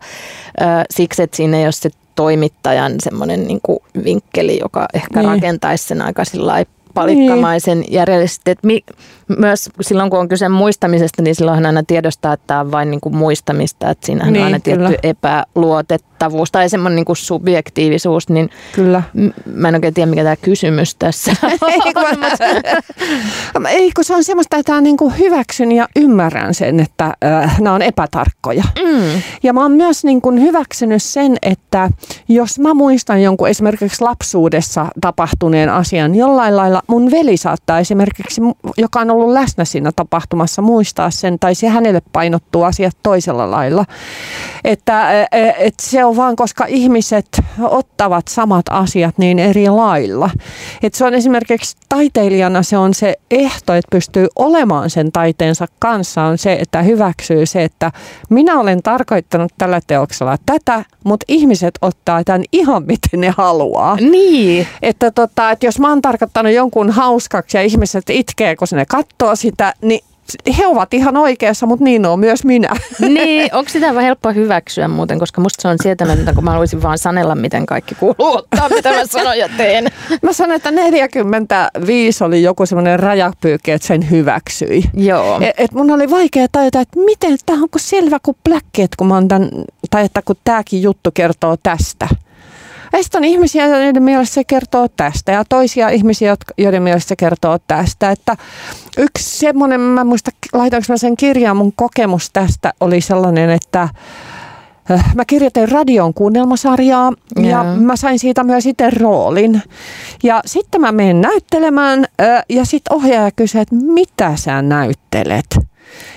siksi, 0.91 1.21
että 1.23 1.37
siinä 1.37 1.57
ei 1.57 1.63
ole 1.65 1.71
se 1.71 1.89
toimittajan 2.15 2.93
semmoinen 2.99 3.47
niin 3.47 3.59
vinkkeli, 4.03 4.59
joka 4.61 4.85
ehkä 4.93 5.19
Niin. 5.19 5.29
rakentaisi 5.31 5.87
sen 5.87 6.01
aika 6.01 6.25
sillä 6.25 6.65
palikkamaisen 6.93 7.83
järjellisesti. 7.89 8.51
Että 8.51 8.67
mi, 8.67 8.83
myös 9.37 9.69
silloin, 9.81 10.09
kun 10.09 10.19
on 10.19 10.27
kyse 10.29 10.49
muistamisesta, 10.49 11.21
niin 11.21 11.35
silloinhan 11.35 11.65
aina 11.65 11.83
tiedostaa, 11.83 12.33
että 12.33 12.43
tämä 12.47 12.59
on 12.59 12.71
vain 12.71 12.91
niin 12.91 13.01
kuin 13.01 13.15
muistamista, 13.15 13.89
että 13.89 14.05
siinähän 14.05 14.33
Niin, 14.33 14.41
on 14.41 14.45
aina 14.45 14.59
tietty 14.59 14.85
kyllä. 14.85 14.99
epäluotettavuus 15.03 16.51
tai 16.51 16.69
semmoinen 16.69 16.95
niin 16.95 17.05
kuin 17.05 17.15
subjektiivisuus, 17.15 18.29
niin 18.29 18.49
Kyllä. 18.75 19.03
mä 19.53 19.67
en 19.67 19.75
oikein 19.75 19.93
tiedä, 19.93 20.09
mikä 20.09 20.23
tämä 20.23 20.35
kysymys 20.35 20.95
tässä 20.95 21.31
ei, 21.67 21.93
kun, 21.93 22.19
mä- 23.61 23.69
ei, 23.69 23.91
kun 23.95 24.03
se 24.03 24.15
on 24.15 24.23
semmoista, 24.23 24.57
että 24.57 24.71
mä 24.73 24.81
niinku 24.81 25.09
hyväksyn 25.19 25.71
ja 25.71 25.87
ymmärrän 25.95 26.53
sen, 26.53 26.79
että 26.79 27.13
äh, 27.25 27.61
nämä 27.61 27.75
on 27.75 27.81
epätarkkoja. 27.81 28.63
Mm. 28.85 29.21
Ja 29.43 29.53
mä 29.53 29.61
oon 29.61 29.71
myös 29.71 30.03
niin 30.03 30.21
kuin 30.21 30.41
hyväksynyt 30.41 31.03
sen, 31.03 31.37
että 31.41 31.89
jos 32.27 32.59
mä 32.59 32.73
muistan 32.73 33.21
jonkun 33.23 33.49
esimerkiksi 33.49 34.01
lapsuudessa 34.03 34.85
tapahtuneen 35.01 35.69
asian 35.69 36.15
jollain 36.15 36.57
lailla, 36.57 36.81
mun 36.87 37.11
veli 37.11 37.37
saattaa 37.37 37.79
esimerkiksi, 37.79 38.41
joka 38.77 38.99
on 38.99 39.11
ollut 39.11 39.18
läsnä 39.27 39.65
siinä 39.65 39.91
tapahtumassa, 39.95 40.61
muistaa 40.61 41.11
sen, 41.11 41.39
tai 41.39 41.55
se 41.55 41.67
hänelle 41.67 42.01
painottuu 42.11 42.63
asiat 42.63 42.97
toisella 43.03 43.51
lailla. 43.51 43.85
Että 44.63 45.27
et 45.57 45.79
se 45.79 46.05
on 46.05 46.15
vaan, 46.15 46.35
koska 46.35 46.65
ihmiset 46.65 47.41
ottavat 47.61 48.27
samat 48.27 48.65
asiat 48.69 49.17
niin 49.17 49.39
eri 49.39 49.69
lailla. 49.69 50.29
Et 50.83 50.93
se 50.93 51.05
on 51.05 51.13
esimerkiksi 51.13 51.77
taiteilijana 51.89 52.63
se 52.63 52.77
on 52.77 52.93
se 52.93 53.15
ehto, 53.31 53.73
että 53.73 53.87
pystyy 53.91 54.27
olemaan 54.35 54.89
sen 54.89 55.11
taiteensa 55.11 55.65
kanssa, 55.79 56.21
on 56.23 56.37
se, 56.37 56.53
että 56.53 56.81
hyväksyy 56.81 57.45
se, 57.45 57.63
että 57.63 57.91
minä 58.29 58.59
olen 58.59 58.83
tarkoittanut 58.83 59.51
tällä 59.57 59.81
teoksella 59.87 60.37
tätä, 60.45 60.83
mutta 61.03 61.25
ihmiset 61.27 61.73
ottaa 61.81 62.23
tämän 62.23 62.43
ihan 62.51 62.83
miten 62.83 63.21
ne 63.21 63.33
haluaa. 63.37 63.95
Niin, 63.95 64.67
Että, 64.81 65.11
tota, 65.11 65.51
että 65.51 65.65
jos 65.65 65.79
mä 65.79 65.89
oon 65.89 66.01
tarkoittanut 66.01 66.53
jonkun 66.53 66.89
hauskaksi 66.89 67.57
ja 67.57 67.61
ihmiset 67.61 68.09
itkee, 68.09 68.55
kun 68.55 68.67
ne 68.71 68.85
katsoo 68.85 69.08
sitä, 69.35 69.73
niin 69.81 70.01
he 70.57 70.67
ovat 70.67 70.93
ihan 70.93 71.17
oikeassa, 71.17 71.65
mutta 71.65 71.83
niin 71.83 72.05
on 72.05 72.19
myös 72.19 72.45
minä. 72.45 72.69
niin, 72.99 73.55
onko 73.55 73.69
sitä 73.69 73.87
vähän 73.87 74.03
helppo 74.03 74.33
hyväksyä 74.33 74.87
muuten, 74.87 75.19
koska 75.19 75.41
musta 75.41 75.61
se 75.61 75.67
on 75.67 75.75
sietämätöntä, 75.83 76.33
kun 76.33 76.43
mä 76.43 76.51
haluaisin 76.51 76.81
vaan 76.81 76.97
sanella, 76.97 77.35
miten 77.35 77.65
kaikki 77.65 77.95
kuuluu 77.95 78.15
ottaa, 78.19 78.69
mitä 78.69 78.89
mä 78.89 79.05
sanon 79.05 79.37
ja 79.37 79.49
teen. 79.57 79.87
Mä 80.21 80.33
sanoin, 80.33 80.55
että 80.55 80.71
45 80.71 82.23
oli 82.23 82.43
joku 82.43 82.65
semmoinen 82.65 82.99
rajapyykki, 82.99 83.71
että 83.71 83.87
sen 83.87 84.09
hyväksyi. 84.11 84.83
Joo. 84.93 85.39
Et, 85.41 85.55
et 85.57 85.71
mun 85.71 85.91
oli 85.91 86.09
vaikea 86.09 86.47
tajuta, 86.51 86.81
että 86.81 86.99
miten 86.99 87.37
tämä 87.45 87.61
on 87.63 87.69
kuin 87.69 87.81
selvä 87.81 88.17
kuin 88.23 88.37
pläkkeet, 88.43 88.95
kun 88.97 89.07
mä 89.07 89.13
oon 89.13 89.27
tän, 89.27 89.49
tai 89.89 90.05
että 90.05 90.21
kun 90.21 90.35
tämäkin 90.43 90.81
juttu 90.81 91.11
kertoo 91.11 91.57
tästä. 91.63 92.07
Ja 92.93 93.03
sitten 93.03 93.19
on 93.19 93.25
ihmisiä, 93.25 93.67
joiden 93.67 94.03
mielestä 94.03 94.33
se 94.33 94.43
kertoo 94.43 94.87
tästä 94.87 95.31
ja 95.31 95.43
toisia 95.49 95.89
ihmisiä, 95.89 96.37
joiden 96.57 96.83
mielestä 96.83 97.09
se 97.09 97.15
kertoo 97.15 97.57
tästä. 97.67 98.11
Että 98.11 98.37
yksi 98.97 99.39
semmoinen, 99.39 99.81
mä 99.81 100.03
muista 100.03 100.31
laitoinko 100.53 100.85
mä 100.89 100.97
sen 100.97 101.17
kirjaan, 101.17 101.57
mun 101.57 101.73
kokemus 101.75 102.29
tästä 102.33 102.73
oli 102.79 103.01
sellainen, 103.01 103.49
että 103.49 103.81
äh, 104.91 105.15
Mä 105.15 105.25
kirjoitin 105.25 105.69
radion 105.69 106.13
kuunnelmasarjaa 106.13 107.13
ja 107.41 107.63
Joo. 107.63 107.75
mä 107.75 107.95
sain 107.95 108.19
siitä 108.19 108.43
myös 108.43 108.65
itse 108.65 108.89
roolin. 108.89 109.61
Ja 110.23 110.41
sitten 110.45 110.81
mä 110.81 110.91
menen 110.91 111.21
näyttelemään 111.21 112.05
äh, 112.21 112.43
ja 112.49 112.65
sitten 112.65 112.97
ohjaaja 112.97 113.31
kysyi, 113.31 113.61
että 113.61 113.75
mitä 113.75 114.31
sä 114.35 114.61
näyttelet? 114.61 115.45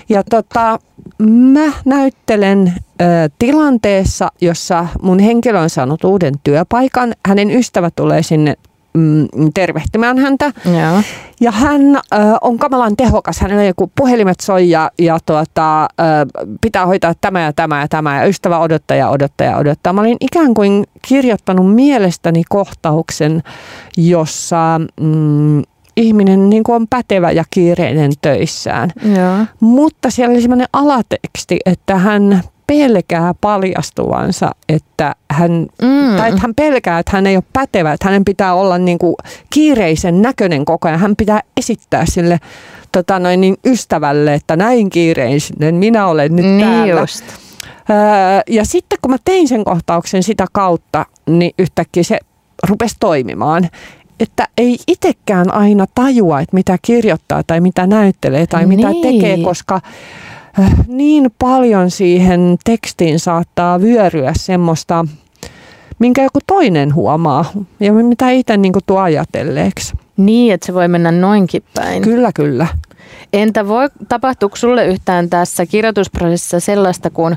Ja 0.09 0.23
tota, 0.29 0.79
mä 1.27 1.71
näyttelen 1.85 2.73
ö, 3.01 3.05
tilanteessa, 3.39 4.31
jossa 4.41 4.87
mun 5.01 5.19
henkilö 5.19 5.59
on 5.59 5.69
saanut 5.69 6.03
uuden 6.03 6.33
työpaikan. 6.43 7.13
Hänen 7.25 7.51
ystävä 7.51 7.89
tulee 7.95 8.23
sinne 8.23 8.55
mm, 8.93 9.27
tervehtimään 9.53 10.17
häntä. 10.17 10.51
Joo. 10.65 11.01
Ja 11.41 11.51
hän 11.51 11.95
ö, 11.95 11.99
on 12.41 12.57
kamalan 12.57 12.95
tehokas. 12.95 13.39
Hänellä 13.39 13.63
joku 13.63 13.91
puhelimet 13.95 14.39
soi 14.39 14.69
ja, 14.69 14.91
ja 14.99 15.17
tuota, 15.25 15.83
ö, 15.83 15.85
pitää 16.61 16.85
hoitaa 16.85 17.13
tämä 17.21 17.41
ja 17.41 17.53
tämä 17.53 17.81
ja 17.81 17.87
tämä. 17.87 18.19
Ja 18.19 18.25
ystävä 18.25 18.59
odottaa 18.59 18.97
ja 18.97 19.09
odottaa 19.09 19.47
ja 19.47 19.57
odottaa. 19.57 19.93
Mä 19.93 20.01
olin 20.01 20.17
ikään 20.21 20.53
kuin 20.53 20.83
kirjoittanut 21.07 21.75
mielestäni 21.75 22.43
kohtauksen, 22.49 23.43
jossa 23.97 24.81
mm, 25.01 25.63
ihminen 25.97 26.49
niin 26.49 26.63
kuin 26.63 26.75
on 26.75 26.87
pätevä 26.87 27.31
ja 27.31 27.43
kiireinen 27.49 28.11
töissään. 28.21 28.91
Joo. 29.15 29.45
Mutta 29.59 30.09
siellä 30.09 30.31
oli 30.33 30.41
sellainen 30.41 30.67
alateksti, 30.73 31.59
että 31.65 31.95
hän 31.97 32.41
pelkää 32.67 33.33
paljastuvansa, 33.41 34.51
että 34.69 35.15
hän, 35.31 35.51
Mm. 35.81 36.17
tai 36.17 36.29
että 36.29 36.41
hän 36.41 36.55
pelkää, 36.55 36.99
että 36.99 37.11
hän 37.11 37.27
ei 37.27 37.35
ole 37.35 37.43
pätevä, 37.53 37.93
että 37.93 38.07
hänen 38.07 38.25
pitää 38.25 38.53
olla 38.53 38.77
niin 38.77 38.99
kuin 38.99 39.15
kiireisen 39.49 40.21
näköinen 40.21 40.65
koko 40.65 40.87
ajan. 40.87 40.99
Hän 40.99 41.15
pitää 41.15 41.41
esittää 41.57 42.05
sille 42.05 42.39
tota 42.91 43.19
noin, 43.19 43.41
niin 43.41 43.55
ystävälle, 43.65 44.33
että 44.33 44.55
näin 44.55 44.89
kiireisen 44.89 45.75
minä 45.75 46.07
olen 46.07 46.35
nyt 46.35 46.45
Niin 46.45 46.59
täällä. 46.67 47.01
just. 47.01 47.23
Öö, 47.89 47.95
ja 48.49 48.65
sitten 48.65 48.97
kun 49.01 49.11
mä 49.11 49.17
tein 49.25 49.47
sen 49.47 49.63
kohtauksen 49.63 50.23
sitä 50.23 50.45
kautta, 50.51 51.05
niin 51.29 51.51
yhtäkkiä 51.59 52.03
se 52.03 52.19
rupesi 52.69 52.95
toimimaan. 52.99 53.69
Että 54.23 54.47
ei 54.57 54.77
itsekään 54.87 55.53
aina 55.53 55.85
tajua, 55.95 56.39
että 56.39 56.55
mitä 56.55 56.77
kirjoittaa 56.81 57.43
tai 57.47 57.61
mitä 57.61 57.87
näyttelee 57.87 58.47
tai 58.47 58.65
mitä 58.65 58.89
Niin. 58.89 59.21
tekee, 59.21 59.43
koska 59.43 59.75
äh, 60.59 60.73
niin 60.87 61.33
paljon 61.39 61.91
siihen 61.91 62.57
tekstiin 62.63 63.19
saattaa 63.19 63.81
vyöryä 63.81 64.33
semmoista, 64.37 65.05
minkä 65.99 66.23
joku 66.23 66.39
toinen 66.47 66.95
huomaa 66.95 67.45
ja 67.79 67.93
mitä 67.93 68.29
itse 68.29 68.57
niin 68.57 68.73
tuo 68.85 68.99
ajatelleeksi. 68.99 69.93
Niin, 70.17 70.53
että 70.53 70.65
se 70.65 70.73
voi 70.73 70.87
mennä 70.87 71.11
noinkin 71.11 71.63
päin. 71.75 72.03
Kyllä, 72.03 72.31
kyllä. 72.35 72.67
Entä 73.33 73.67
voi, 73.67 73.89
tapahtuuko 74.09 74.55
sulle 74.55 74.85
yhtään 74.85 75.29
tässä 75.29 75.65
kirjoitusprosessissa 75.65 76.59
sellaista, 76.59 77.09
kun 77.09 77.35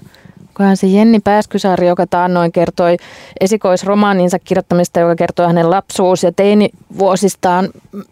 Onkohan 0.56 0.76
se 0.76 0.86
Jenni 0.86 1.20
Pääskysaari, 1.20 1.86
joka 1.86 2.06
taannoin 2.06 2.52
kertoi 2.52 2.96
esikoisromaaninsa 3.40 4.38
kirjoittamista, 4.38 5.00
joka 5.00 5.16
kertoo 5.16 5.46
hänen 5.46 5.70
lapsuus- 5.70 6.22
ja 6.22 6.32
teinivuosistaan, 6.32 7.68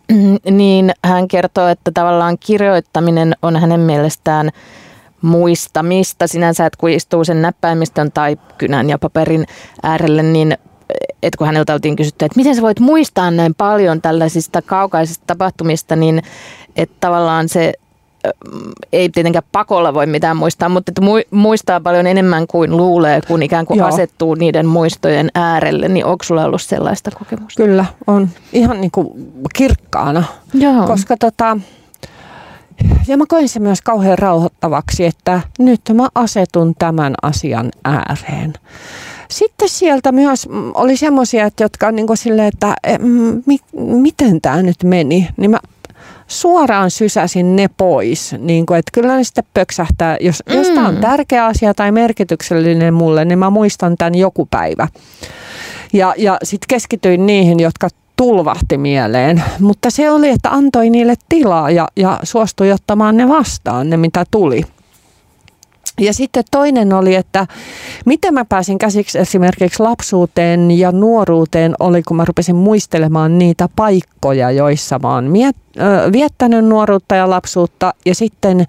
niin 0.51 0.93
hän 1.05 1.29
kertoo, 1.29 1.69
että 1.69 1.91
tavallaan 1.95 2.39
kirjoittaminen 2.39 3.35
on 3.43 3.57
hänen 3.57 3.81
mielestään 3.81 4.51
muistamista. 5.23 6.27
Sinänsä, 6.27 6.67
että 6.67 6.77
kun 6.81 6.91
istuu 6.91 7.25
sen 7.25 7.43
näppäimistön 7.43 8.13
tai 8.13 8.37
kynän 8.59 8.91
ja 8.91 8.99
paperin 8.99 9.47
äärelle, 9.83 10.23
niin 10.23 10.59
että 11.23 11.39
kun 11.39 11.47
häneltä 11.47 11.75
oltiin 11.75 11.97
kysytty, 11.97 12.25
että 12.25 12.41
miten 12.41 12.55
sä 12.55 12.63
voit 12.63 12.81
muistaa 12.81 13.31
näin 13.31 13.55
paljon 13.55 14.03
tällaisista 14.03 14.63
kaukaisista 14.63 15.25
tapahtumista, 15.27 15.97
niin 15.97 16.23
että 16.77 16.97
tavallaan 17.01 17.49
se 17.49 17.73
ei 18.93 19.09
tietenkään 19.09 19.45
pakolla 19.53 19.95
voi 19.95 20.07
mitään 20.07 20.37
muistaa, 20.37 20.69
mutta 20.69 20.91
että 20.91 21.03
muistaa 21.31 21.81
paljon 21.81 22.07
enemmän 22.07 22.47
kuin 22.47 22.77
luulee, 22.77 23.21
kun 23.29 23.43
ikään 23.43 23.67
kuin 23.67 23.79
Joo. 23.79 23.89
asettuu 23.89 24.35
niiden 24.35 24.67
muistojen 24.67 25.31
äärelle. 25.35 25.89
Niin 25.89 26.07
onko 26.07 26.25
sulla 26.25 26.45
ollut 26.45 26.63
sellaista 26.63 27.11
kokemusta? 27.11 27.63
Kyllä, 27.63 27.85
on 28.07 28.29
ihan 28.53 28.81
niin 28.81 28.91
kuin 28.91 29.33
kirkkaana. 29.55 30.25
Joo. 30.55 30.87
Koska 30.87 31.17
tota, 31.17 31.59
ja 33.07 33.17
mä 33.17 33.25
koin 33.29 33.49
se 33.49 33.61
myös 33.61 33.83
kauhean 33.83 34.19
rauhoittavaksi, 34.19 35.05
että 35.05 35.41
nyt 35.59 35.81
mä 35.95 36.09
asetun 36.15 36.75
tämän 36.79 37.15
asian 37.23 37.71
ääreen. 37.85 38.53
Sitten 39.31 39.69
sieltä 39.69 40.13
myös 40.13 40.49
oli 40.75 40.97
semmoisia, 40.97 41.51
jotka 41.61 41.87
on 41.87 41.97
niin 41.97 42.07
kuin 42.07 42.17
silleen, 42.17 42.49
että 42.49 42.75
mi, 43.47 43.59
miten 43.77 44.41
tämä 44.41 44.63
nyt 44.63 44.85
meni. 44.85 45.29
Niin 45.37 45.51
mä 45.51 45.59
suoraan 46.27 46.91
sysäsin 46.91 47.57
ne 47.57 47.69
pois. 47.77 48.35
Niin 48.39 48.67
kuin, 48.67 48.79
että 48.79 48.91
kyllä 48.93 49.17
ne 49.17 49.25
sitten 49.25 49.45
pöksähtää. 49.55 50.17
Jos, 50.21 50.43
mm. 50.49 50.55
jos 50.55 50.69
tämä 50.69 50.89
on 50.89 50.97
tärkeä 50.97 51.47
asia 51.47 51.75
tai 51.75 51.93
merkityksellinen 51.93 52.95
mulle, 52.95 53.25
niin 53.25 53.39
mä 53.39 53.51
muistan 53.51 53.97
tämän 53.97 54.15
joku 54.15 54.47
päivä. 54.51 54.89
Ja, 55.93 56.15
ja 56.17 56.39
sitten 56.43 56.67
keskityin 56.69 57.27
niihin, 57.27 57.61
jotka 57.61 57.89
tulvahti 58.17 58.79
mieleen. 58.79 59.43
Mutta 59.61 59.91
se 59.91 60.11
oli, 60.11 60.29
että 60.29 60.51
antoi 60.51 60.91
niille 60.91 61.15
tilaa 61.29 61.71
ja, 61.71 61.89
ja 61.97 62.21
suostui 62.23 62.73
ottamaan 62.73 63.17
ne 63.17 63.29
vastaan, 63.29 63.91
ne 63.91 63.97
mitä 63.97 64.25
tuli. 64.31 64.63
Ja 66.01 66.15
sitten 66.15 66.45
toinen 66.51 66.93
oli, 66.93 67.15
että 67.15 67.47
miten 68.07 68.35
mä 68.35 68.45
pääsin 68.45 68.79
käsiksi 68.79 69.19
esimerkiksi 69.19 69.83
lapsuuteen 69.83 70.71
ja 70.71 70.93
nuoruuteen 70.93 71.75
oli, 71.81 72.03
kun 72.03 72.17
mä 72.17 72.25
rupesin 72.25 72.57
muistelemaan 72.57 73.39
niitä 73.39 73.69
paikkoja, 73.77 74.51
joissa 74.51 74.99
mä 74.99 75.15
oon 75.15 75.25
miet- 75.25 75.83
viettänyt 76.13 76.65
nuoruutta 76.65 77.15
ja 77.15 77.31
lapsuutta. 77.31 77.95
Ja 78.07 78.15
sitten 78.15 78.67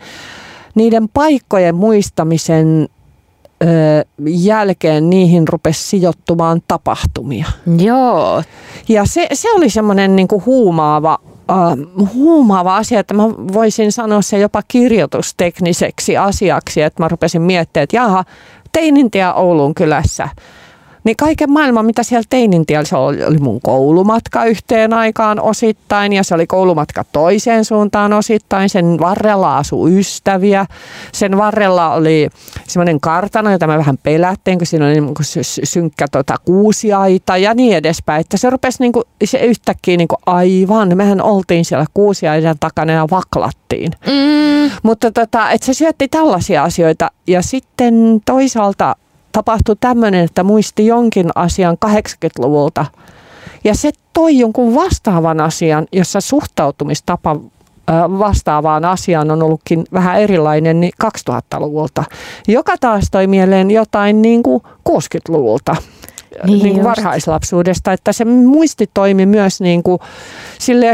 niiden 0.76 1.10
paikkojen 1.10 1.76
muistamisen 1.76 2.90
jälkeen 4.26 5.10
niihin 5.10 5.48
rupesi 5.48 5.88
sijoittumaan 5.88 6.62
tapahtumia. 6.68 7.46
Joo. 7.78 8.44
Ja 8.90 9.06
se, 9.06 9.28
se 9.34 9.52
oli 9.52 9.70
semmoinen 9.70 10.16
niin 10.16 10.28
huumaava 10.46 11.20
uh, 11.52 12.14
huumaava 12.14 12.76
asia, 12.76 13.00
että 13.00 13.14
mä 13.14 13.24
voisin 13.30 13.92
sanoa 13.92 14.22
se 14.22 14.40
jopa 14.40 14.62
kirjoitustekniseksi 14.68 16.18
asiaksi, 16.18 16.82
että 16.82 17.04
mä 17.04 17.08
rupesin 17.08 17.42
miettimään, 17.42 17.84
että 17.84 17.96
jaha, 17.96 18.24
Teinintia 18.72 19.34
Oulun 19.34 19.76
kylässä– 19.76 20.30
niin 21.06 21.18
kaiken 21.18 21.52
maailman, 21.52 21.86
mitä 21.86 22.04
siellä 22.04 22.24
Teinintiellä, 22.30 22.86
se 22.86 22.96
oli, 22.96 23.24
oli 23.24 23.38
mun 23.38 23.62
koulumatka 23.62 24.46
yhteen 24.46 24.94
aikaan 24.94 25.40
osittain 25.40 26.14
ja 26.14 26.24
se 26.24 26.36
oli 26.36 26.48
koulumatka 26.48 27.04
toiseen 27.12 27.66
suuntaan 27.66 28.14
osittain. 28.14 28.70
Sen 28.70 28.98
varrella 29.00 29.58
asui 29.58 30.00
ystäviä. 30.00 30.66
Sen 31.12 31.38
varrella 31.38 31.94
oli 31.94 32.30
semmoinen 32.68 33.00
kartano, 33.00 33.52
jota 33.52 33.68
mä 33.68 33.78
vähän 33.78 33.98
pelättiin, 34.04 34.58
kun 34.58 34.68
siinä 34.68 34.86
oli 34.86 35.02
niin 35.02 35.14
synkkä 35.64 36.08
tota, 36.12 36.36
kuusiaita 36.46 37.38
ja 37.38 37.54
niin 37.54 37.76
edespäin. 37.76 38.22
Että 38.22 38.38
se 38.38 38.50
rupesi 38.50 38.78
niin 38.80 38.92
kuin, 38.92 39.04
se 39.24 39.38
yhtäkkiä 39.38 39.98
niin 39.98 40.08
kuin 40.08 40.20
aivan, 40.26 40.98
mehän 40.98 41.22
oltiin 41.22 41.66
siellä 41.66 41.86
kuusiaidan 41.94 42.56
takana 42.60 42.94
ja 42.94 43.08
vaklattiin. 43.12 43.92
Mm. 44.08 44.72
Mutta 44.84 45.12
tota, 45.12 45.52
että 45.52 45.66
se 45.66 45.74
syötti 45.74 46.08
tällaisia 46.08 46.64
asioita 46.64 47.12
ja 47.28 47.42
sitten 47.42 48.22
toisaalta 48.26 48.96
tapahtui 49.36 49.76
tämmöinen, 49.80 50.24
että 50.24 50.44
muisti 50.44 50.86
jonkin 50.86 51.30
asian 51.36 51.78
80-luvulta. 51.86 52.86
Ja 53.64 53.76
se 53.76 53.92
toi 54.14 54.38
jonkun 54.38 54.76
vastaavan 54.76 55.42
asian, 55.42 55.88
jossa 55.92 56.22
suhtautumistapa 56.22 57.36
vastaavaan 58.20 58.86
asiaan 58.86 59.32
on 59.32 59.44
ollutkin 59.44 59.86
vähän 59.94 60.22
erilainen 60.22 60.82
niin 60.82 60.94
2000-luvulta, 61.04 62.04
joka 62.48 62.78
taas 62.80 63.04
toi 63.12 63.28
mieleen 63.28 63.72
jotain 63.72 64.22
niin 64.22 64.44
kuin 64.44 64.64
60-luvulta. 64.90 65.76
Niin, 66.46 66.64
niin 66.64 66.74
kuin 66.74 66.84
varhaislapsuudesta, 66.84 67.94
että 67.94 68.14
se 68.14 68.26
muisti 68.26 68.90
toimi 68.94 69.26
myös 69.26 69.62
niin 69.62 69.84
kuin, 69.84 70.00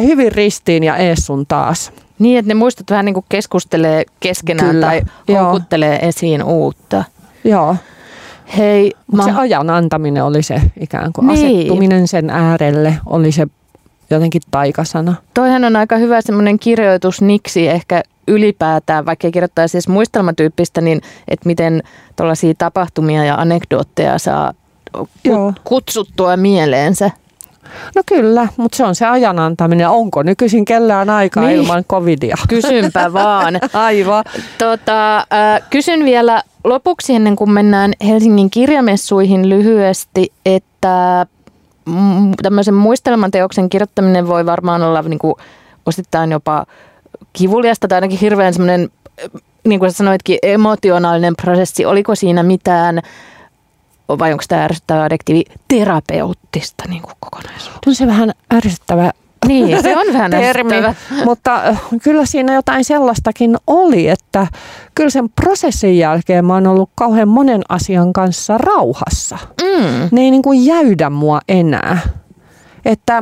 hyvin 0.04 0.32
ristiin 0.32 0.84
ja 0.84 0.98
ees 0.98 1.26
sun 1.26 1.46
taas. 1.48 1.92
Niin, 2.20 2.40
että 2.40 2.48
ne 2.48 2.54
muistot 2.54 2.90
vähän 2.90 3.06
niin 3.06 3.14
kuin 3.14 3.26
keskustelee 3.30 4.04
keskenään 4.20 4.72
Kyllä, 4.72 4.88
tai 4.88 5.02
houkuttelee 5.34 6.08
esiin 6.08 6.44
uutta. 6.44 7.04
Joo. 7.44 7.76
Hei, 8.58 8.92
mä... 9.14 9.24
Se 9.24 9.32
ajan 9.32 9.70
antaminen 9.70 10.24
oli 10.24 10.44
se 10.44 10.62
ikään 10.80 11.14
kuin 11.14 11.28
niin. 11.28 11.58
asettuminen 11.58 12.08
sen 12.08 12.30
äärelle, 12.30 12.98
oli 13.06 13.32
se 13.32 13.48
jotenkin 14.10 14.42
taikasana. 14.52 15.16
Toihan 15.34 15.64
on 15.64 15.76
aika 15.76 15.98
hyvä 15.98 16.22
semmoinen 16.22 16.60
kirjoitusniksi 16.60 17.68
ehkä 17.68 18.04
ylipäätään, 18.28 19.06
vaikka 19.06 19.28
ei 19.28 19.32
kirjoittaisi 19.32 19.78
edes 19.78 19.88
muistelmatyyppistä, 19.88 20.82
niin 20.82 21.02
että 21.28 21.48
miten 21.48 21.84
tuollaisia 22.16 22.54
tapahtumia 22.58 23.26
ja 23.26 23.36
anekdootteja 23.36 24.20
saa 24.20 24.54
Joo. 25.26 25.54
kutsuttua 25.64 26.38
mieleensä. 26.38 27.12
No 27.96 28.02
kyllä, 28.06 28.48
mutta 28.58 28.76
se 28.76 28.84
on 28.84 28.96
se 28.96 29.06
ajan 29.06 29.40
antaminen. 29.40 29.90
Onko 29.90 30.24
nykyisin 30.24 30.66
kellään 30.66 31.10
aikaa 31.10 31.44
niin. 31.44 31.62
ilman 31.62 31.86
covidia? 31.86 32.36
Kysynpä 32.50 33.14
vaan. 33.14 33.60
Aivan. 33.74 34.24
Tota, 34.58 35.18
äh, 35.18 35.62
kysyn 35.70 36.06
vielä 36.06 36.44
lopuksi 36.64 37.16
ennen 37.16 37.36
kuin 37.36 37.52
mennään 37.52 37.94
Helsingin 38.08 38.50
kirjamessuihin 38.50 39.50
lyhyesti, 39.50 40.32
että 40.46 41.26
tämmöisen 42.42 42.74
muistelmateoksen 42.74 43.70
kirjoittaminen 43.70 44.28
voi 44.28 44.46
varmaan 44.46 44.82
olla 44.82 45.02
niin 45.02 45.20
kuin 45.20 45.36
osittain 45.86 46.32
jopa 46.32 46.66
kivuliasta 47.34 47.88
tai 47.88 47.98
ainakin 47.98 48.20
hirveän 48.20 48.54
semmoinen, 48.54 48.90
niin 49.64 49.80
kuin 49.80 49.92
sä 49.92 49.98
sanoitkin, 49.98 50.40
emotionaalinen 50.44 51.36
prosessi. 51.36 51.86
Oliko 51.86 52.16
siinä 52.16 52.44
mitään 52.44 53.02
vai 54.20 54.32
onko 54.32 54.44
tämä 54.48 54.64
ärsyttävä 54.64 55.04
adjektiivi 55.04 55.44
terapeuttista 55.68 56.84
niin 56.88 57.02
kuin 57.02 57.14
kokonaisuutta? 57.20 57.80
On 57.88 57.96
se 57.96 58.08
vähän 58.08 58.32
ärsyttävä 58.54 59.12
niin, 59.48 59.82
se 59.82 59.98
on 59.98 60.14
vähän 60.14 60.32
termi, 60.32 60.76
mutta 61.26 61.62
kyllä 62.04 62.26
siinä 62.26 62.54
jotain 62.54 62.86
sellaistakin 62.86 63.58
oli, 63.68 64.08
että 64.08 64.48
kyllä 64.96 65.10
sen 65.10 65.30
prosessin 65.30 65.98
jälkeen 65.98 66.46
mä 66.46 66.54
oon 66.54 66.68
ollut 66.68 66.90
kauhean 66.96 67.28
monen 67.28 67.62
asian 67.70 68.14
kanssa 68.14 68.58
rauhassa. 68.58 69.38
Mm. 69.62 70.10
Ne 70.12 70.22
ei 70.22 70.32
niin 70.32 70.42
kuin 70.42 70.66
jäydä 70.66 71.10
mua 71.10 71.40
enää. 71.48 72.00
Että 72.86 73.22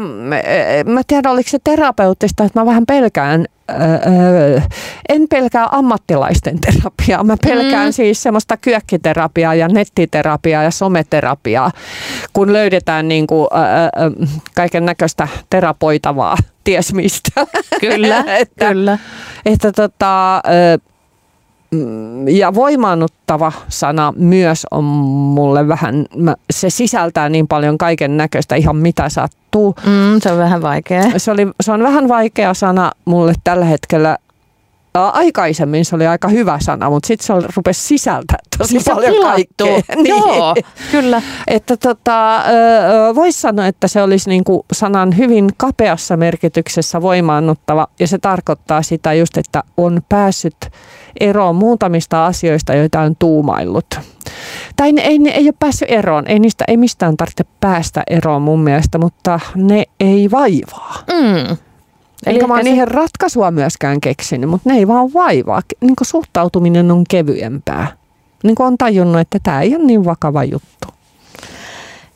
mä 0.86 1.02
tiedän, 1.08 1.32
oliko 1.32 1.50
se 1.50 1.58
terapeuttista, 1.64 2.44
että 2.44 2.60
mä 2.60 2.66
vähän 2.66 2.86
pelkään 2.86 3.46
öö, 3.70 4.62
en 5.10 5.28
pelkää 5.30 5.68
ammattilaisten 5.72 6.60
terapiaa. 6.60 7.24
Mä 7.24 7.36
pelkään 7.46 7.88
mm. 7.88 7.94
siis 7.94 8.24
semmoista 8.24 8.58
kyökkiterapiaa 8.58 9.56
ja 9.56 9.68
nettiterapiaa 9.68 10.64
ja 10.64 10.72
someterapiaa, 10.72 11.72
kun 12.34 12.54
löydetään 12.54 13.08
niin 13.08 13.28
kuin, 13.28 13.48
öö, 13.54 14.12
kaiken 14.56 14.86
näköistä 14.86 15.28
terapoitavaa 15.50 16.38
ties 16.64 16.94
mistä. 16.94 17.48
Kyllä, 17.80 18.24
että, 18.40 18.68
kyllä. 18.68 18.98
Että 19.46 19.72
tota, 19.72 20.36
öö, 20.36 20.78
ja 22.28 22.54
voimaannuttava 22.54 23.52
sana 23.68 24.14
myös 24.18 24.68
on 24.72 24.84
mulle 24.84 25.68
vähän, 25.68 26.06
se 26.52 26.70
sisältää 26.70 27.30
niin 27.30 27.48
paljon 27.48 27.78
kaiken 27.78 28.18
näköistä 28.18 28.56
ihan 28.56 28.76
mitä 28.76 29.10
sattuu. 29.10 29.76
Mm, 29.86 30.22
se 30.22 30.32
on 30.32 30.38
vähän 30.38 30.62
vaikea. 30.62 31.04
Se, 31.18 31.32
oli, 31.32 31.48
se 31.62 31.72
on 31.72 31.84
vähän 31.84 32.08
vaikea 32.08 32.54
sana 32.54 32.92
mulle 33.06 33.34
tällä 33.44 33.66
hetkellä 33.66 34.18
aikaisemmin 34.94 35.86
se 35.86 35.96
oli 35.96 36.08
aika 36.08 36.28
hyvä 36.28 36.60
sana, 36.62 36.90
mutta 36.90 37.08
sitten 37.08 37.42
se 37.42 37.48
rupesi 37.56 37.82
sisältää 37.82 38.38
tosi 38.58 38.74
niin 38.74 38.84
paljon 38.86 39.22
kaikkea. 39.22 39.82
niin. 39.96 40.08
Joo, 40.08 40.56
kyllä. 40.92 41.22
Että 41.48 41.78
tota, 41.78 42.44
voisi 43.16 43.42
sanoa, 43.42 43.68
että 43.68 43.88
se 43.88 44.02
olisi 44.02 44.30
niinku 44.30 44.66
sanan 44.74 45.18
hyvin 45.18 45.50
kapeassa 45.58 46.18
merkityksessä 46.18 47.02
voimaannuttava 47.02 47.88
ja 48.00 48.08
se 48.08 48.18
tarkoittaa 48.18 48.82
sitä 48.82 49.14
just, 49.14 49.38
että 49.38 49.64
on 49.78 50.02
päässyt 50.10 50.56
eroon 51.20 51.56
muutamista 51.56 52.26
asioista, 52.26 52.74
joita 52.74 53.02
on 53.02 53.16
tuumaillut. 53.20 54.00
Tai 54.76 54.92
ne 54.92 55.02
ei, 55.02 55.20
ne 55.20 55.30
ei 55.30 55.46
ole 55.46 55.54
päässyt 55.60 55.92
eroon, 55.92 56.28
ei 56.28 56.40
niistä 56.40 56.64
ei 56.68 56.78
mistään 56.78 57.18
tarvitse 57.18 57.46
päästä 57.60 58.04
eroon 58.10 58.42
mun 58.42 58.60
mielestä, 58.60 58.98
mutta 58.98 59.40
ne 59.56 59.84
ei 60.00 60.32
vaivaa. 60.32 61.04
Mm. 61.08 61.58
Eli 62.26 62.40
mä 62.48 62.64
niihin 62.64 62.80
se... 62.80 62.86
ratkaisua 62.86 63.52
myöskään 63.52 64.02
keksinyt, 64.02 64.50
mutta 64.50 64.70
ne 64.70 64.78
ei 64.78 64.88
vaan 64.88 65.14
vaivaa. 65.14 65.62
Niin 65.82 65.94
suhtautuminen 66.02 66.92
on 66.92 67.04
kevyempää. 67.10 67.88
niin 68.44 68.56
kuin 68.56 68.68
on 68.68 68.78
tajunnut, 68.78 69.22
että 69.22 69.40
tämä 69.44 69.62
ei 69.62 69.76
ole 69.76 69.84
niin 69.84 70.06
vakava 70.06 70.44
juttu. 70.44 70.88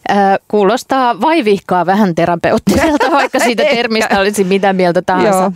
Ää, 0.10 0.38
kuulostaa 0.48 1.22
vaivihkaa 1.22 1.86
vähän 1.86 2.16
terapeuttiselta, 2.16 3.12
vaikka 3.20 3.40
siitä 3.40 3.64
termistä 3.64 4.20
olisi 4.20 4.44
mitä 4.44 4.74
mieltä 4.74 5.02
tahansa. 5.02 5.40
Joo. 5.40 5.52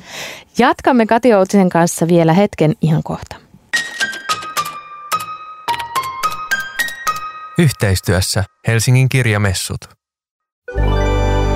Jatkamme 0.57 1.05
Kati 1.05 1.33
Outisen 1.33 1.69
kanssa 1.69 2.07
vielä 2.07 2.33
hetken 2.33 2.73
ihan 2.81 3.03
kohta. 3.03 3.35
Yhteistyössä 7.57 8.43
Helsingin 8.67 9.09
kirjamessut. 9.09 9.77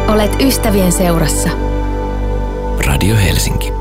Olet 0.08 0.42
ystävien 0.42 0.92
seurassa. 0.92 1.50
Radio 2.88 3.16
Helsinki. 3.16 3.74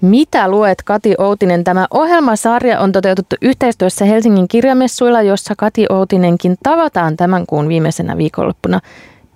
Mitä 0.00 0.48
luet 0.48 0.82
Kati 0.82 1.14
Outinen? 1.18 1.64
Tämä 1.64 1.86
ohjelmasarja 1.90 2.80
on 2.80 2.92
toteutettu 2.92 3.36
yhteistyössä 3.42 4.04
Helsingin 4.04 4.48
kirjamessuilla, 4.48 5.22
jossa 5.22 5.54
Kati 5.58 5.86
Outinenkin 5.90 6.56
tavataan 6.62 7.16
tämän 7.16 7.46
kuun 7.46 7.68
viimeisenä 7.68 8.16
viikonloppuna. 8.16 8.80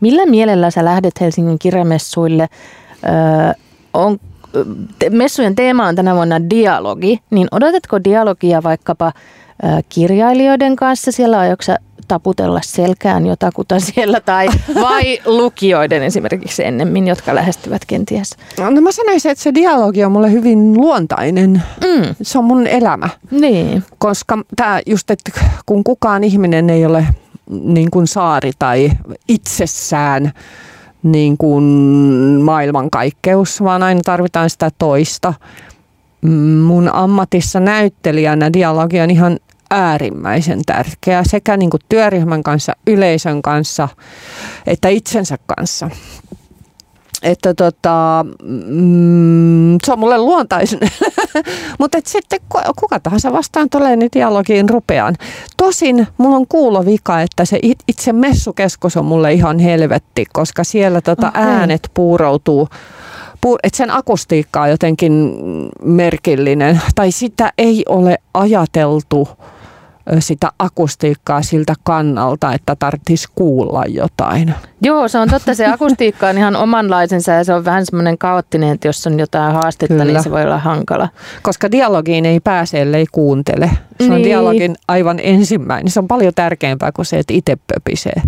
Millä 0.00 0.26
mielellä 0.26 0.70
sä 0.70 0.84
lähdet 0.84 1.20
Helsingin 1.20 1.58
kirjamessuille? 1.58 2.48
Öö, 3.04 3.52
on, 3.94 4.18
te- 4.98 5.10
messujen 5.10 5.54
teema 5.54 5.86
on 5.86 5.94
tänä 5.96 6.14
vuonna 6.14 6.50
dialogi, 6.50 7.20
niin 7.30 7.48
odotatko 7.50 8.04
dialogia 8.04 8.62
vaikkapa 8.62 9.06
ö, 9.64 9.66
kirjailijoiden 9.88 10.76
kanssa? 10.76 11.12
Siellä 11.12 11.38
aiotko 11.38 11.72
taputella 12.08 12.60
selkään 12.64 13.26
jotakuta 13.26 13.80
siellä 13.94 14.20
tai 14.20 14.48
vai 14.74 15.18
lukijoiden 15.24 16.02
esimerkiksi 16.02 16.64
ennemmin, 16.64 17.08
jotka 17.08 17.34
lähestyvät 17.34 17.82
kenties? 17.86 18.36
No 18.58 18.80
mä 18.80 18.92
sanoisin, 18.92 19.30
että 19.30 19.42
se 19.44 19.54
dialogi 19.54 20.04
on 20.04 20.12
mulle 20.12 20.32
hyvin 20.32 20.74
luontainen. 20.80 21.62
Mm, 21.84 22.14
Se 22.22 22.38
on 22.38 22.44
mun 22.44 22.66
elämä. 22.66 23.08
niin. 23.30 23.84
Koska 23.98 24.38
tämä 24.56 24.80
just, 24.86 25.10
että 25.10 25.30
kun 25.66 25.84
kukaan 25.84 26.24
ihminen 26.24 26.70
ei 26.70 26.86
ole 26.86 27.06
niin 27.50 27.90
kuin 27.90 28.06
saari 28.06 28.50
tai 28.58 28.90
itsessään 29.28 30.32
niin 31.02 31.36
kuin 31.36 31.64
maailmankaikkeus, 32.42 33.62
vaan 33.62 33.82
aina 33.82 34.00
tarvitaan 34.04 34.50
sitä 34.50 34.70
toista. 34.78 35.34
Mm, 36.22 36.30
Mun 36.60 36.88
ammatissa 36.94 37.60
näyttelijänä 37.60 38.52
dialogi 38.52 39.00
on 39.00 39.10
ihan 39.10 39.38
äärimmäisen 39.70 40.60
tärkeä 40.66 41.22
sekä 41.24 41.56
niin 41.56 41.70
kuin 41.70 41.80
työryhmän 41.88 42.42
kanssa, 42.42 42.72
yleisön 42.86 43.42
kanssa 43.42 43.88
että 44.66 44.88
itsensä 44.88 45.38
kanssa. 45.46 45.90
Että 47.22 47.54
tota, 47.54 48.26
mm, 48.42 49.78
se 49.86 49.92
on 49.92 49.98
mulle 49.98 50.18
luontaisen. 50.18 50.80
Mutta 51.78 51.98
sitten 52.04 52.40
ku- 52.48 52.72
kuka 52.78 53.00
tahansa 53.00 53.32
vastaan 53.32 53.70
tulee, 53.70 53.96
niin 53.96 54.10
dialogiin 54.14 54.68
rupean. 54.68 55.14
Tosin 55.56 56.06
mulla 56.18 56.36
on 56.36 56.46
kuulovika, 56.48 57.20
että 57.20 57.44
se 57.44 57.58
it- 57.62 57.82
itse 57.88 58.12
messukeskus 58.12 58.96
on 58.96 59.04
mulle 59.04 59.32
ihan 59.32 59.58
helvetti, 59.58 60.24
koska 60.32 60.64
siellä 60.64 61.00
tota 61.00 61.28
Okei. 61.28 61.42
äänet 61.42 61.90
puuroutuu. 61.94 62.68
Puu, 63.40 63.58
että 63.62 63.76
sen 63.76 63.90
akustiikka 63.90 64.62
on 64.62 64.70
jotenkin 64.70 65.32
merkillinen. 65.82 66.80
Tai 66.94 67.12
sitä 67.12 67.52
ei 67.58 67.84
ole 67.88 68.18
ajateltu 68.34 69.28
sitä 70.18 70.52
akustiikkaa 70.58 71.42
siltä 71.42 71.74
kannalta, 71.84 72.52
että 72.52 72.76
tarvitsisi 72.78 73.28
kuulla 73.34 73.84
jotain. 73.88 74.54
Joo, 74.82 75.08
se 75.08 75.18
on 75.18 75.28
totta. 75.30 75.54
Se 75.54 75.66
akustiikka 75.74 76.28
on 76.28 76.38
ihan 76.38 76.56
omanlaisensa 76.56 77.32
ja 77.32 77.44
se 77.44 77.54
on 77.54 77.64
vähän 77.64 77.86
semmoinen 77.86 78.18
kaoottinen, 78.18 78.74
että 78.74 78.88
jos 78.88 79.06
on 79.06 79.18
jotain 79.18 79.54
haastetta, 79.54 79.94
Kyllä. 79.94 80.04
niin 80.04 80.22
se 80.22 80.30
voi 80.30 80.42
olla 80.44 80.58
hankala. 80.58 81.08
Koska 81.42 81.70
dialogiin 81.70 82.26
ei 82.26 82.40
pääse, 82.40 82.82
ellei 82.82 83.06
kuuntele. 83.12 83.70
Se 84.00 84.04
on 84.04 84.10
Niin. 84.10 84.24
dialogin 84.24 84.76
aivan 84.88 85.20
ensimmäinen. 85.22 85.90
Se 85.90 86.00
on 86.00 86.08
paljon 86.08 86.32
tärkeämpää 86.34 86.92
kuin 86.92 87.06
se, 87.06 87.18
että 87.18 87.34
itse 87.34 87.56
pöpisee. 87.56 88.22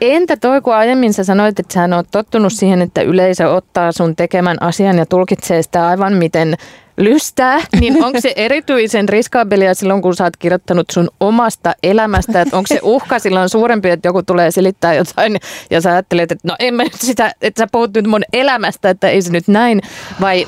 Entä 0.00 0.36
toi, 0.36 0.60
kun 0.60 0.74
aiemmin 0.74 1.12
sä 1.14 1.24
sanoit, 1.24 1.60
että 1.60 1.74
sä 1.74 1.96
oot 1.96 2.06
tottunut 2.10 2.52
siihen, 2.52 2.82
että 2.82 3.02
yleisö 3.02 3.50
ottaa 3.50 3.92
sun 3.92 4.16
tekemän 4.16 4.62
asian 4.62 4.98
ja 4.98 5.06
tulkitsee 5.06 5.62
sitä 5.62 5.86
aivan 5.86 6.12
miten 6.12 6.54
lystää, 7.00 7.60
niin 7.80 8.04
onko 8.04 8.20
se 8.20 8.32
erityisen 8.36 9.08
riskaabelia 9.08 9.74
silloin, 9.74 10.02
kun 10.02 10.16
sä 10.16 10.24
oot 10.24 10.36
kirjoittanut 10.36 10.86
sun 10.92 11.08
omasta 11.20 11.74
elämästä, 11.82 12.40
että 12.40 12.56
onko 12.56 12.66
se 12.66 12.80
uhka 12.82 13.18
silloin 13.18 13.48
suurempi, 13.48 13.90
että 13.90 14.08
joku 14.08 14.22
tulee 14.22 14.50
selittää 14.50 14.94
jotain 14.94 15.36
ja 15.70 15.80
sä 15.80 15.90
ajattelet, 15.90 16.32
että 16.32 16.48
no 16.48 16.56
en 16.58 16.74
mä 16.74 16.82
nyt 16.82 16.94
sitä, 16.94 17.34
että 17.42 17.62
sä 17.62 17.68
puhut 17.72 17.94
nyt 17.94 18.06
mun 18.06 18.22
elämästä, 18.32 18.90
että 18.90 19.08
ei 19.08 19.22
se 19.22 19.32
nyt 19.32 19.48
näin, 19.48 19.80
vai 20.20 20.46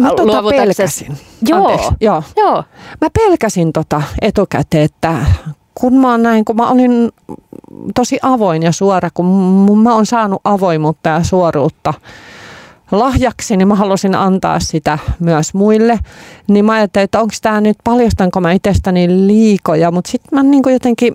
Mä 0.00 0.10
tota 0.16 0.42
pelkäsin. 0.42 1.18
Joo, 1.48 1.60
Anteeksi, 1.60 1.94
joo. 2.00 2.22
joo. 2.36 2.64
Mä 3.00 3.08
pelkäsin 3.12 3.72
tota 3.72 4.02
etukäteen, 4.22 4.84
että 4.84 5.14
kun 5.74 5.94
mä 5.94 6.10
oon 6.10 6.22
näin, 6.22 6.44
kun 6.44 6.56
mä 6.56 6.70
olin 6.70 7.12
tosi 7.94 8.18
avoin 8.22 8.62
ja 8.62 8.72
suora, 8.72 9.10
kun 9.14 9.26
mä 9.82 9.94
oon 9.94 10.06
saanut 10.06 10.40
avoimuutta 10.44 11.08
ja 11.08 11.24
suoruutta 11.24 11.94
lahjaksi, 12.90 13.56
niin 13.56 13.68
mä 13.68 13.74
halusin 13.74 14.14
antaa 14.14 14.60
sitä 14.60 14.98
myös 15.18 15.54
muille. 15.54 15.98
Niin 16.48 16.64
mä 16.64 16.72
ajattelin, 16.72 17.04
että 17.04 17.20
onko 17.20 17.34
tämä 17.42 17.60
nyt, 17.60 17.76
paljastanko 17.84 18.40
mä 18.40 18.52
itsestäni 18.52 19.26
liikoja, 19.26 19.90
mutta 19.90 20.10
sitten 20.10 20.38
mä 20.38 20.42
niin 20.42 20.62
jotenkin 20.72 21.14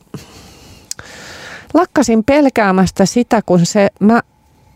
lakkasin 1.74 2.24
pelkäämästä 2.24 3.06
sitä, 3.06 3.42
kun 3.46 3.66
se, 3.66 3.90
mä 4.00 4.22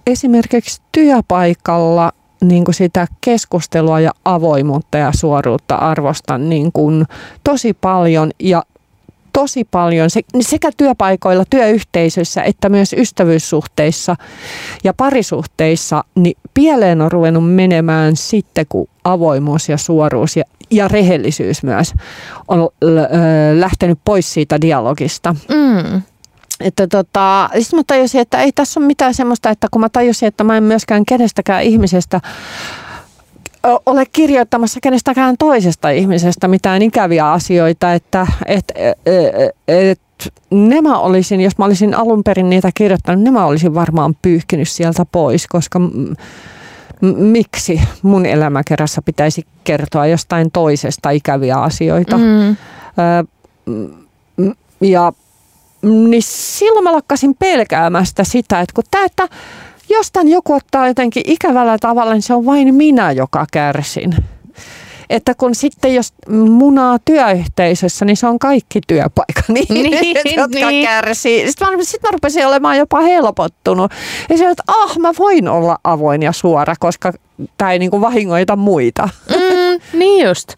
esimerkiksi 0.08 0.82
työpaikalla 0.92 2.12
niin 2.42 2.66
kuin 2.66 2.76
sitä 2.76 3.08
keskustelua 3.22 4.00
ja 4.00 4.12
avoimuutta 4.26 4.98
ja 4.98 5.12
suoruutta 5.16 5.76
arvostan 5.76 6.50
niin 6.50 6.72
kuin 6.72 7.06
tosi 7.44 7.74
paljon 7.74 8.32
ja 8.40 8.64
tosi 9.38 9.63
paljon 9.71 10.10
se- 10.10 10.21
sekä 10.41 10.69
työpaikoilla, 10.78 11.43
työyhteisöissä 11.50 12.43
että 12.43 12.69
myös 12.69 12.93
ystävyyssuhteissa 12.93 14.15
ja 14.84 14.93
parisuhteissa, 14.93 16.04
niin 16.15 16.38
pieleen 16.54 17.02
on 17.02 17.12
ruvennut 17.12 17.54
menemään 17.54 18.15
sitten, 18.15 18.65
kun 18.69 18.88
avoimuus 19.04 19.69
ja 19.69 19.78
suoruus 19.78 20.38
ja, 20.38 20.43
ja 20.71 20.88
rehellisyys 20.88 21.63
myös 21.63 21.93
on 22.47 22.69
lähtenyt 23.60 24.00
pois 24.06 24.34
siitä 24.34 24.62
dialogista. 24.62 25.36
Mm. 25.50 26.02
Että 26.60 26.88
tota, 26.88 27.50
sitten 27.60 27.80
mä 27.80 27.84
tajusin, 27.88 28.21
että 28.21 28.41
ei 28.41 28.52
tässä 28.52 28.80
ole 28.80 28.88
mitään 28.88 29.13
semmoista, 29.13 29.50
että 29.50 29.67
kun 29.71 29.82
mä 29.82 29.89
tajusin, 29.89 30.28
että 30.28 30.43
mä 30.43 30.58
en 30.58 30.63
myöskään 30.63 31.06
kenestäkään 31.06 31.63
ihmisestä 31.63 32.21
ole 33.86 34.06
kirjoittamassa 34.06 34.80
kenestäkään 34.84 35.36
toisesta 35.39 35.89
ihmisestä 35.89 36.48
mitään 36.48 36.82
ikäviä 36.82 37.32
asioita, 37.32 37.93
että 37.93 38.28
et, 38.46 38.65
et, 39.06 39.56
et, 39.67 40.00
ne 40.50 40.82
mä 40.82 41.00
olisin, 41.00 41.41
jos 41.41 41.58
mä 41.58 41.65
olisin 41.65 41.93
alun 41.96 42.24
perin 42.24 42.50
niitä 42.50 42.70
kirjoittanut, 42.76 43.24
ne 43.24 43.32
mä 43.32 43.46
olisin 43.46 43.74
varmaan 43.74 44.15
pyyhkinyt 44.22 44.70
sieltä 44.70 45.06
pois, 45.12 45.48
koska 45.48 45.80
m- 45.80 46.15
miksi 47.17 47.82
mun 48.02 48.26
elämäkerrassa 48.26 49.02
pitäisi 49.02 49.46
kertoa 49.63 50.06
jostain 50.06 50.52
toisesta 50.52 51.10
ikäviä 51.10 51.58
asioita. 51.58 52.17
Mm. 52.17 52.50
Ö, 52.50 52.56
ja 54.82 55.13
niin 55.82 56.24
silloin 56.24 56.84
mä 56.84 56.91
lakkasin 56.91 57.36
pelkäämästä 57.39 58.24
sitä, 58.24 58.62
että 58.62 58.74
kun 58.74 58.84
tää, 58.91 59.06
että 59.06 59.28
jos 59.89 60.12
tän 60.12 60.28
joku 60.28 60.54
ottaa 60.54 60.88
jotenkin 60.88 61.23
ikävällä 61.26 61.78
tavalla, 61.78 62.13
niin 62.13 62.21
se 62.21 62.34
on 62.34 62.45
vain 62.45 62.76
minä, 62.76 63.12
joka 63.12 63.45
kärsin. 63.52 64.15
Että 65.10 65.36
kun 65.36 65.56
sitten 65.56 65.95
jos 65.95 66.13
munaa 66.50 66.97
työyhteisössä, 67.06 68.06
niin 68.06 68.17
se 68.17 68.28
on 68.28 68.39
kaikki 68.39 68.82
työpaikan 68.88 69.58
ihmiset, 69.58 70.02
Niin, 70.02 70.36
jotka 70.36 70.69
niin. 70.69 70.88
kärsii. 70.88 71.47
Sitten 71.47 71.67
mä, 71.78 71.84
sit 71.84 72.02
mä 72.04 72.10
rupesin 72.12 72.47
olemaan 72.47 72.78
jopa 72.78 73.02
helpottunut. 73.02 73.91
Ja 74.30 74.38
se, 74.38 74.50
että 74.50 74.63
ah, 74.67 74.97
mä 74.97 75.12
voin 75.19 75.47
olla 75.47 75.78
avoin 75.84 76.23
ja 76.23 76.32
suora, 76.32 76.73
koska 76.80 77.13
tämä 77.58 77.71
ei 77.71 77.80
niinku 77.80 78.02
vahingoita 78.02 78.56
muita. 78.56 79.10
Mm, 79.67 80.00
niin 80.00 80.28
just. 80.28 80.54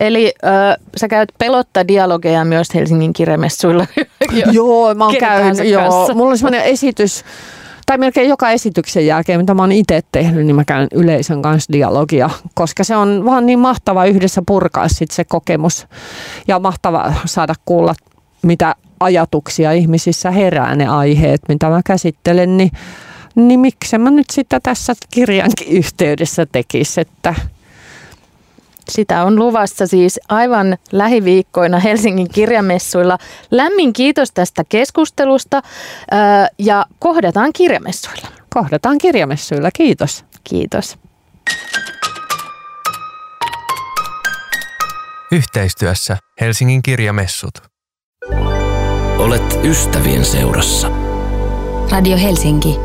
Eli 0.00 0.34
ö, 0.44 0.48
sä 0.96 1.08
käyt 1.08 1.32
pelotta 1.38 1.88
dialogeja 1.88 2.44
myös 2.44 2.74
Helsingin 2.74 3.12
kirjamessuilla. 3.12 3.86
Joo, 4.52 4.94
mä 4.94 5.04
oon 5.04 5.16
käynyt, 5.16 5.68
joo. 5.68 6.08
Mulla 6.14 6.30
on 6.30 6.38
semmoinen 6.38 6.62
esitys, 6.62 7.24
tai 7.86 7.98
melkein 7.98 8.28
joka 8.28 8.50
esityksen 8.50 9.06
jälkeen, 9.06 9.40
mitä 9.40 9.54
mä 9.54 9.62
oon 9.62 9.72
itse 9.72 10.00
tehnyt, 10.12 10.46
niin 10.46 10.56
mä 10.56 10.64
käyn 10.64 10.88
yleisön 10.92 11.42
kanssa 11.42 11.72
dialogia, 11.72 12.30
koska 12.54 12.84
se 12.84 12.96
on 12.96 13.24
vaan 13.24 13.46
niin 13.46 13.58
mahtava 13.58 14.04
yhdessä 14.04 14.42
purkaa 14.46 14.88
sit 14.88 15.10
se 15.10 15.24
kokemus. 15.24 15.86
Ja 16.48 16.58
mahtava 16.58 17.12
saada 17.24 17.54
kuulla, 17.64 17.94
mitä 18.42 18.74
ajatuksia 19.00 19.72
ihmisissä 19.72 20.30
herää 20.30 20.74
ne 20.74 20.86
aiheet, 20.86 21.40
mitä 21.48 21.68
mä 21.68 21.80
käsittelen, 21.84 22.56
niin, 22.56 22.70
niin 23.34 23.60
miksi 23.60 23.98
mä 23.98 24.10
nyt 24.10 24.30
sitä 24.32 24.60
tässä 24.62 24.94
kirjankin 25.14 25.68
yhteydessä 25.68 26.46
tekisi, 26.46 27.00
että 27.00 27.34
Sitä 28.88 29.24
on 29.24 29.38
luvassa 29.38 29.86
siis 29.86 30.20
aivan 30.28 30.76
lähiviikkoina 30.92 31.78
Helsingin 31.78 32.28
kirjamessuilla. 32.28 33.18
Lämmin 33.50 33.92
kiitos 33.92 34.30
tästä 34.32 34.64
keskustelusta 34.68 35.62
ja 36.58 36.86
kohdataan 36.98 37.52
kirjamessuilla. 37.52 38.28
kohdataan 38.54 38.98
kirjamessuilla. 38.98 39.70
Kiitos. 39.70 40.24
Kiitos. 40.44 40.98
Yhteistyössä 45.32 46.16
Helsingin 46.40 46.82
kirjamessut. 46.82 47.54
Olet 49.18 49.58
ystävien 49.64 50.24
seurassa. 50.24 50.90
Radio 51.90 52.16
Helsinki 52.18 52.76